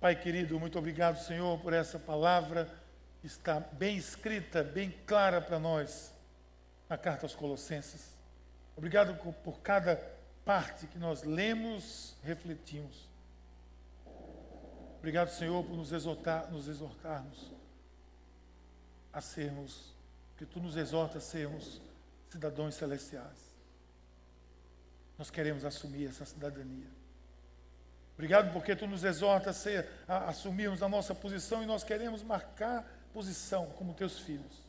Pai 0.00 0.16
querido, 0.16 0.58
muito 0.58 0.78
obrigado, 0.78 1.18
Senhor, 1.18 1.58
por 1.60 1.72
essa 1.72 1.98
palavra 1.98 2.68
que 3.20 3.26
está 3.26 3.60
bem 3.60 3.96
escrita, 3.96 4.64
bem 4.64 4.90
clara 5.06 5.40
para 5.40 5.58
nós 5.58 6.12
na 6.88 6.96
carta 6.96 7.26
aos 7.26 7.34
Colossenses. 7.34 8.18
Obrigado 8.76 9.14
por, 9.22 9.34
por 9.34 9.60
cada 9.60 9.96
parte 10.50 10.88
que 10.88 10.98
nós 10.98 11.22
lemos, 11.22 12.16
refletimos. 12.24 13.08
Obrigado, 14.98 15.28
Senhor, 15.28 15.64
por 15.64 15.76
nos, 15.76 15.92
exortar, 15.92 16.50
nos 16.50 16.66
exortarmos 16.66 17.52
a 19.12 19.20
sermos, 19.20 19.94
que 20.36 20.44
Tu 20.44 20.58
nos 20.58 20.76
exorta 20.76 21.18
a 21.18 21.20
sermos 21.20 21.80
cidadãos 22.28 22.74
celestiais. 22.74 23.54
Nós 25.16 25.30
queremos 25.30 25.64
assumir 25.64 26.08
essa 26.08 26.24
cidadania. 26.24 26.88
Obrigado 28.14 28.52
porque 28.52 28.74
Tu 28.74 28.88
nos 28.88 29.04
exorta 29.04 29.50
a, 29.50 29.52
ser, 29.52 29.88
a 30.08 30.30
assumirmos 30.30 30.82
a 30.82 30.88
nossa 30.88 31.14
posição 31.14 31.62
e 31.62 31.66
nós 31.66 31.84
queremos 31.84 32.24
marcar 32.24 32.84
posição 33.12 33.66
como 33.78 33.94
Teus 33.94 34.18
filhos. 34.18 34.64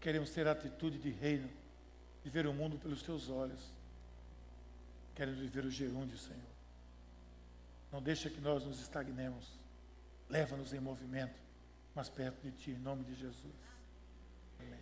Queremos 0.00 0.30
ter 0.30 0.48
a 0.48 0.52
atitude 0.52 0.96
de 0.96 1.10
reino, 1.10 1.50
de 2.22 2.30
ver 2.30 2.46
o 2.46 2.54
mundo 2.54 2.78
pelos 2.78 3.02
Teus 3.02 3.28
olhos 3.28 3.83
Quero 5.14 5.32
viver 5.32 5.64
o 5.64 5.70
gerúndio, 5.70 6.18
Senhor. 6.18 6.54
Não 7.92 8.02
deixa 8.02 8.28
que 8.28 8.40
nós 8.40 8.64
nos 8.64 8.80
estagnemos. 8.80 9.58
Leva-nos 10.28 10.72
em 10.72 10.80
movimento, 10.80 11.40
mais 11.94 12.08
perto 12.08 12.42
de 12.42 12.50
Ti, 12.52 12.70
em 12.72 12.78
nome 12.78 13.04
de 13.04 13.14
Jesus. 13.14 13.54
Amém. 14.58 14.80